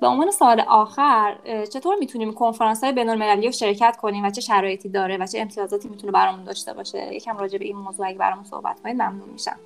به 0.00 0.06
عنوان 0.06 0.30
سال 0.30 0.60
آخر 0.60 1.36
چطور 1.72 1.96
می‌تونیم 1.96 2.32
کنفرانس 2.32 2.84
های 2.84 2.92
بین 2.92 3.08
رو 3.08 3.50
شرکت 3.52 3.96
کنیم 3.96 4.24
و 4.24 4.30
چه 4.30 4.40
شرایطی 4.40 4.88
داره 4.88 5.16
و 5.16 5.26
چه 5.26 5.40
امتیازاتی 5.40 5.88
می‌تونه 5.88 6.12
برامون 6.12 6.44
داشته 6.44 6.72
باشه؟ 6.72 7.14
یکم 7.14 7.38
راجع 7.38 7.58
به 7.58 7.64
این 7.64 7.76
موضوع 7.76 8.06
اگه 8.06 8.18
برامون 8.18 8.44
صحبت 8.44 8.80
کنید 8.80 9.02
ممنون 9.02 9.28
میشم. 9.28 9.56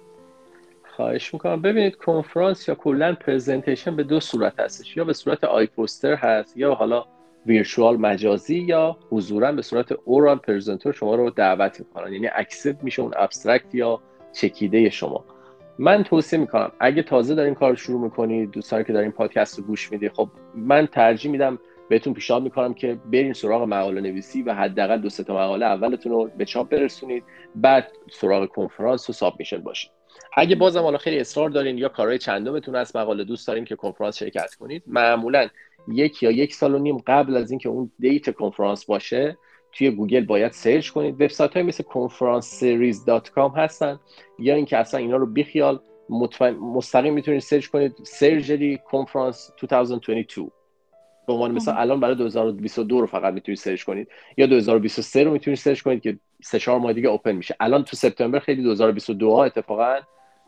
خواهش 0.97 1.35
می‌کنم. 1.35 1.63
ببینید 1.63 1.97
کنفرانس 1.97 2.69
یا 2.69 2.75
کلا 2.75 3.15
پرزنتیشن 3.15 3.97
به 3.97 4.03
دو 4.03 4.21
صورت 4.21 4.61
هستش. 4.61 4.97
یا 4.97 5.05
به 5.05 5.13
صورت 5.13 5.45
آی 5.45 5.67
پوستر 5.67 6.15
هست 6.15 6.57
یا 6.57 6.75
حالا 6.75 7.05
virtual 7.47 7.97
مجازی 7.97 8.59
یا 8.59 8.97
حضورا 9.11 9.53
به 9.53 9.63
صورت 9.63 9.93
oral 10.05 10.39
presenter 10.39 10.93
شما 10.93 11.15
رو 11.15 11.31
دعوت 11.31 11.81
می‌کنن. 11.81 12.13
یعنی 12.13 12.29
accept 12.35 12.85
میشه 12.85 13.03
اون 13.03 13.13
abstract 13.17 13.75
یا 13.75 14.01
چکیده 14.33 14.91
شما. 14.91 15.25
من 15.79 16.03
توصیه 16.03 16.39
می‌کنم 16.39 16.73
اگه 16.81 17.03
تازه 17.03 17.35
دارین 17.35 17.55
کار 17.55 17.75
شروع 17.75 18.01
می‌کنید 18.01 18.51
دوستانی 18.51 18.85
که 18.85 18.93
دارین 18.93 19.11
پادکست 19.11 19.59
رو 19.59 19.65
گوش 19.65 19.93
می‌دید 19.93 20.13
خب 20.13 20.29
من 20.55 20.87
ترجیح 20.87 21.31
میدم 21.31 21.59
بهتون 21.89 22.15
پیشنهاد 22.15 22.43
می‌کنم 22.43 22.75
که 22.75 22.99
برین 23.13 23.33
سراغ 23.33 23.63
مقاله 23.63 24.01
نویسی 24.01 24.43
و 24.43 24.55
حداقل 24.55 24.99
دو 24.99 25.09
تا 25.09 25.35
مقاله 25.35 25.67
اولتون 25.67 26.13
رو 26.13 26.31
به 26.39 26.45
چاپ 26.45 26.69
برسونید 26.69 27.25
بعد 27.55 27.93
سراغ 28.11 28.47
کنفرانس 28.47 29.11
و 29.11 29.13
submission 29.13 29.59
باشید. 29.59 29.91
اگه 30.37 30.57
بازم 30.57 30.83
حالا 30.83 30.99
خیلی 30.99 31.21
اصرار 31.21 31.51
دارین 31.51 31.79
یا 31.79 31.89
کارهای 31.89 32.19
چندمتون 32.19 32.77
از 32.77 32.97
مقاله 32.97 33.25
دوست 33.25 33.49
دارین 33.49 33.65
که 33.65 33.77
کنفرانس 33.77 34.19
شرکت 34.19 34.55
کنید 34.55 34.83
معمولا 34.87 35.49
یک 35.89 36.23
یا 36.23 36.31
یک 36.31 36.55
سال 36.55 36.75
و 36.75 36.79
نیم 36.79 36.97
قبل 37.07 37.37
از 37.37 37.51
اینکه 37.51 37.69
اون 37.69 37.91
date 37.99 38.35
کنفرانس 38.35 38.85
باشه 38.85 39.39
توی 39.73 39.91
گوگل 39.91 40.25
باید 40.25 40.53
search 40.53 40.91
کنید. 40.91 41.15
وبسایت 41.15 41.55
های 41.55 41.63
مثل 41.63 41.85
conferenceseries.com 41.85 43.57
هستن. 43.57 44.01
یا 44.39 44.55
اینکه 44.55 44.77
اصلا 44.77 45.01
اینا 45.01 45.17
رو 45.17 45.27
بیخیال 45.27 45.81
مستقیم 46.61 47.15
می‌تونید 47.15 47.41
search 47.41 47.67
کنید. 47.67 47.93
surgery 48.03 48.79
conference 48.91 49.51
2022 49.61 50.51
به 51.27 51.33
عنوان 51.33 51.51
مثلا 51.53 51.75
الان 51.75 52.01
برای 52.01 52.15
2022 52.15 53.01
رو 53.01 53.07
فقط 53.07 53.35
می‌تونید 53.35 53.59
search 53.59 53.85
کنید. 53.85 54.09
یا 54.37 54.47
2023 54.47 55.25
رو 55.25 55.33
می‌تونید 55.33 55.59
search 55.59 55.83
کنید 55.83 56.03
که 56.03 56.19
سه 56.43 56.59
چهار 56.59 56.79
ماه 56.79 56.93
دیگه 56.93 57.09
open 57.09 57.33
میشه. 57.33 57.57
الان 57.61 57.85
تو 57.85 57.97
سپتامبر 57.97 58.39
خیلی 58.39 58.63
2022 58.63 59.31
ها 59.31 59.45
اتفاقا 59.45 59.97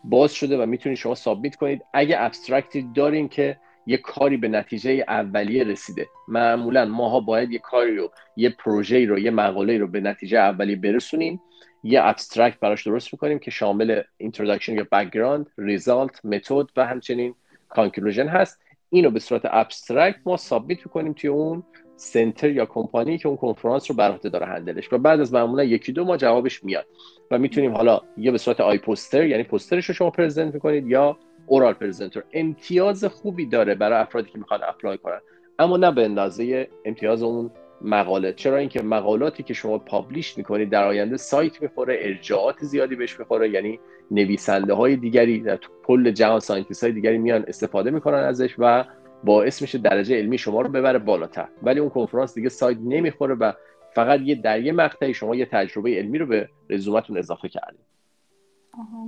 باز 0.04 0.34
شده 0.34 0.62
و 0.62 0.66
می‌تونید 0.66 0.98
شما 0.98 1.14
submit 1.14 1.56
کنید. 1.56 1.82
اگه 1.92 2.16
abstract 2.18 2.81
ی 2.81 2.88
دارین 2.94 3.28
که 3.28 3.58
یه 3.88 3.96
کاری 3.96 4.36
به 4.36 4.48
نتیجه 4.48 5.04
اولیه 5.08 5.64
رسیده. 5.64 6.08
معمولا 6.28 6.84
ماها 6.84 7.20
باید 7.20 7.50
یه 7.50 7.58
کاری 7.58 7.96
رو 7.96 8.10
یه 8.36 8.50
پروژه 8.50 9.06
رو 9.06 9.18
یه 9.18 9.30
مقاله 9.30 9.78
رو 9.78 9.86
به 9.86 10.00
نتیجه 10.00 10.38
اولیه 10.38 10.76
برسونیم 10.76 11.40
یه 11.84 12.00
abstract 12.02 12.60
براش 12.60 12.86
درست 12.86 13.12
می‌کنیم 13.12 13.38
که 13.38 13.50
شامل 13.50 14.02
introduction 14.16 14.74
یا 14.74 14.86
background 14.92 15.46
result 15.58 16.24
متد 16.24 16.66
و 16.76 16.86
همچنین 16.86 17.34
conclusion 17.68 18.28
هست. 18.28 18.60
اینو 18.90 19.10
به 19.10 19.20
صورت 19.20 19.42
abstract 19.44 20.18
ما 20.26 20.36
submit 20.36 20.78
می‌کنیم 20.78 21.12
توی 21.12 21.30
اون 21.30 21.62
center 21.96 22.50
یا 22.50 22.66
کمپانی 22.66 23.18
که 23.18 23.28
اون 23.28 23.36
کنفرانس 23.36 23.90
رو 23.90 23.96
بر 23.96 24.10
داره 24.10 24.46
handle 24.46 24.77
ش. 24.77 24.92
و 24.92 24.98
بعد 24.98 25.20
از 25.20 25.32
معمولا 25.32 25.64
یکی 25.64 25.92
دو 25.92 26.04
ماه 26.04 26.16
جوابش 26.16 26.64
میاد. 26.64 26.86
و 27.30 27.38
می‌تونیم 27.38 27.74
حالا 27.74 28.00
یا 28.16 28.32
به 28.32 28.38
صورت 28.38 28.60
e-poster 28.60 29.26
یعنی 29.26 29.42
پوسترش 29.42 29.86
رو 29.86 29.94
شما 29.94 30.10
present 30.10 30.54
می‌کنید 30.54 30.86
یا 30.86 31.18
oral 31.48 31.74
presenter 31.74 32.22
امتیاز 32.32 33.04
خوبی 33.04 33.46
داره 33.46 33.74
برای 33.74 33.98
افرادی 33.98 34.30
که 34.30 34.38
می‌خوان 34.38 34.60
apply 34.68 34.98
کنن. 34.98 35.20
اما 35.58 35.76
نه 35.76 35.90
به 35.90 36.04
اندازه 36.04 36.68
امتیاز 36.84 37.22
اون 37.22 37.50
مقاله. 37.80 38.32
چرا 38.32 38.56
اینکه 38.56 38.82
مقالاتی 38.82 39.42
که 39.42 39.54
شما 39.54 39.78
publish 39.78 40.38
می‌کنید 40.38 40.70
در 40.70 40.84
آینده 40.84 41.16
cite 41.16 41.62
می‌خوره 41.62 41.98
ارجاعات 42.00 42.64
زیادی 42.64 42.96
بهش 42.96 43.18
می‌خوره 43.18 43.50
یعنی 43.50 43.80
نویسنده 44.10 44.74
های 44.74 44.96
دیگری 44.96 45.40
در 45.40 45.58
کل 45.86 46.10
جهان 46.10 46.40
scientist 46.40 46.84
های 46.84 46.92
دیگری 46.92 47.18
میان 47.18 47.44
استفاده 47.48 47.90
می‌کنن 47.90 48.18
ازش 48.18 48.54
و 48.58 48.84
باعث 49.24 49.62
میشه 49.62 49.78
درجه 49.78 50.16
علمی 50.16 50.38
شما 50.38 50.60
رو 50.60 50.68
ببره 50.68 50.98
بالاتر. 50.98 51.48
ولی 51.62 51.80
اون 51.80 51.90
کنفرانس 51.90 52.34
دیگه 52.34 52.48
cite 52.48 52.78
نمی‌خوره 52.84 53.34
و 53.34 53.52
فقط 53.94 54.20
یه 54.20 54.34
در 54.34 54.62
یه 54.62 54.72
مقطعی 54.72 55.14
شما 55.14 55.34
یه 55.34 55.46
تجربه 55.46 55.90
علمی 55.90 56.18
رو 56.18 56.26
به 56.26 56.48
رزومتون 56.70 57.18
اضافه 57.18 57.48
کردید 57.48 57.80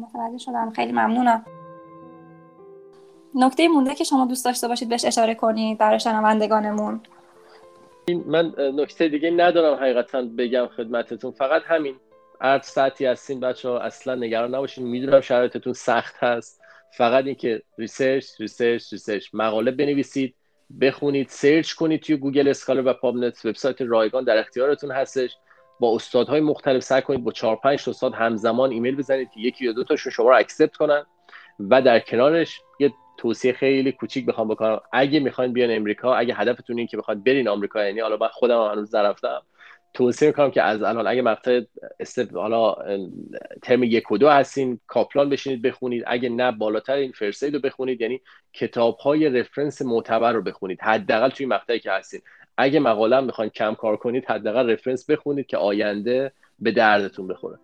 متوجه 0.01 0.39
شدم. 0.39 0.71
خیلی 0.71 0.93
ممنونم. 0.93 1.45
نکته 3.35 3.69
مونده 3.69 3.95
که 3.95 4.05
شما 4.05 4.27
دوست 4.27 4.45
داشته 4.45 4.69
باشید 4.69 4.89
بهش 4.89 5.05
اشاره 5.05 5.35
کنید 5.35 5.79
برای 5.79 6.01
شنوندگانمون. 6.01 7.01
من 8.27 8.55
نکته 8.59 9.09
دیگه 9.09 9.31
ندارم 9.31 9.79
حقیقتا 9.79 10.23
بگم 10.23 10.67
خدمتتون. 10.77 11.31
فقط 11.31 11.63
همین 11.67 11.95
ارد 12.41 12.63
ساعتی 12.63 13.07
هستین 13.07 13.41
بچه 13.41 13.69
ها 13.69 13.79
اصلا 13.79 14.15
نگران 14.15 14.55
نباشین. 14.55 14.87
می‌دونم 14.87 15.21
شرایطتون 15.21 15.73
سخت 15.73 16.15
هست. 16.17 16.61
فقط 16.97 17.25
اینکه 17.25 17.63
research 17.79 18.27
research 18.39 18.93
research. 18.93 19.27
مقاله 19.33 19.71
بنویسید 19.71 20.35
بخونید 20.81 21.29
search 21.29 21.73
کنید 21.73 22.03
توی 22.03 22.17
Google 22.17 22.49
Scholar 22.49 22.87
و 22.87 22.93
PubMed 22.93 23.45
وبسایت 23.45 23.83
رایگان 23.83 24.25
در 24.25 24.39
اختیارتون 24.39 24.91
هستش. 24.91 25.37
با 25.81 25.95
استادهای 25.95 26.41
مختلف 26.41 26.83
سعی 26.83 27.03
کنید 27.03 27.25
با 27.25 27.33
4 27.33 27.57
5 27.57 27.89
استاد 27.89 28.15
همزمان 28.15 28.71
ایمیل 28.71 28.97
بزنید 28.97 29.31
که 29.31 29.41
یکی 29.41 29.65
یا 29.65 29.73
دو 29.73 29.85
تاشون 29.85 30.13
شما 30.13 30.29
رو 30.29 30.37
accept 30.37 30.77
کنن 30.77 31.07
و 31.61 31.83
در 31.83 32.01
کنارش 32.01 32.61
یه 32.81 32.93
توصیه 33.21 33.53
خیلی 33.53 33.93
کوچیک 33.93 34.27
بخوام 34.27 34.49
بکنم 34.49 34.81
اگه 34.93 35.21
می‌خواین 35.21 35.53
بیان 35.53 35.71
امریکا 35.71 36.15
اگه 36.15 36.35
هدفتون 36.35 36.79
این 36.79 36.87
که 36.87 36.97
بخواید 36.97 37.25
برین 37.25 37.49
آمریکا 37.49 37.85
یعنی 37.85 38.01
حالا 38.01 38.17
من 38.17 38.29
خودم 38.29 38.71
هنوز 38.73 38.95
نرفتم. 38.95 39.43
توصیه 39.95 40.29
می‌کنم 40.29 40.51
که 40.51 40.63
از 40.63 40.83
الان 40.83 41.07
اگه 41.07 41.23
مقطع 41.23 41.61
step 42.01 42.37
حالا 42.37 42.77
ترم 43.63 43.83
یک 43.83 44.13
و 44.13 44.19
دو 44.19 44.29
هستین 44.29 44.81
Kaplan 44.87 45.31
بشینید 45.31 45.63
بخونید. 45.63 46.05
اگه 46.07 46.29
نه 46.29 46.53
بالاتر 46.53 46.95
این 46.95 47.13
First 47.13 47.39
Aid 47.39 47.55
رو 47.55 47.61
بخونید. 47.61 48.01
یعنی 48.01 48.21
کتاب 48.53 48.97
های 48.97 49.29
reference 49.29 49.83
معتبر 49.83 50.33
رو 50.33 50.43
بخونید. 50.43 50.81
حداقل 50.81 51.29
توی 51.29 51.47
مقطعی 51.47 51.79
که 51.79 51.93
هستین. 51.93 52.21
اگه 52.57 52.81
مقاله 52.81 53.21
می‌خواین 53.21 53.51
کم 53.51 53.75
کار 53.75 53.97
کنید 53.97 54.25
حداقل 54.25 54.71
رفرنس 54.71 55.11
بخونید 55.11 55.47
که 55.47 55.57
آینده 55.57 56.33
به 56.59 56.71
دردتون 56.71 57.29
بخوره. 57.29 57.59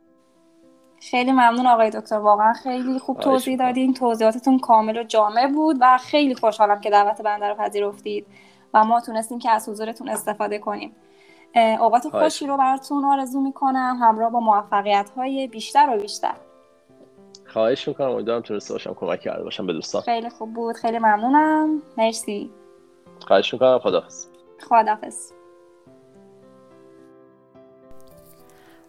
خیلی 1.01 1.33
ممنون 1.33 1.67
آقای 1.67 1.91
دکتر. 1.91 2.19
واقعا 2.19 2.53
خیلی 2.53 2.99
خوب 2.99 3.21
توضیح 3.21 3.57
دادین. 3.57 3.95
توضیحاتتون 3.95 4.59
کامل 4.59 4.99
و 4.99 5.03
جامع 5.03 5.47
بود 5.47 5.77
و 5.81 5.99
خیلی 5.99 6.35
خوشحالم 6.35 6.81
که 6.81 6.91
دعوت 6.91 7.23
بنده 7.23 7.49
رو 7.49 7.55
پذیرفتید 7.55 8.27
و 8.75 8.85
ما 8.85 9.01
تونستیم 9.01 9.39
که 9.39 9.51
از 9.51 9.69
حضورتون 9.69 10.09
استفاده 10.09 10.59
کنیم. 10.59 10.97
اوقات 11.81 12.09
خوشی 12.09 12.47
رو 12.47 12.57
براتون 12.57 13.05
آرزو 13.05 13.41
می‌کنم. 13.41 13.99
همراه 14.01 14.31
با 14.31 14.41
موفقیت 14.41 15.11
های 15.17 15.49
بیشتر 15.49 15.95
و 15.97 16.01
بیشتر. 16.01 16.35
خواهش 17.47 17.89
می‌کنم. 17.89 18.11
امیدوارم 18.11 18.43
تونسته 18.43 18.75
باشم 18.75 18.95
کمک 18.95 19.21
کرده 19.21 19.45
باشم 19.45 19.67
به 19.67 19.73
دوستان. 19.73 20.03
خیلی 20.03 20.31
خوب 20.31 20.55
بود. 20.55 20.77
خیلی 20.77 20.99
ممنونم. 20.99 21.83
مرسی. 21.99 22.51
خواهش 23.27 23.53
می‌کنم. 23.53 23.79
خداحافظ. 23.79 24.27
خداحافظ. 24.69 25.33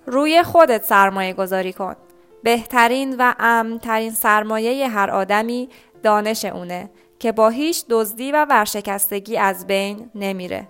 روی 0.08 0.44
خودت 0.44 0.84
سرمایه 0.84 1.34
گذاری 1.34 1.74
کن. 1.74 1.96
بهترین 2.44 3.16
و 3.20 3.34
امنترین 3.40 4.12
سرمایه 4.12 4.88
هر 4.88 5.12
آدمی 5.12 5.70
دانش 6.04 6.46
اونه 6.46 6.90
که 7.20 7.32
با 7.32 7.50
هیچ 7.50 7.86
دزدی 7.90 8.32
و 8.32 8.46
ورشکستگی 8.50 9.38
از 9.38 9.68
بین 9.68 10.12
نمیره. 10.16 10.68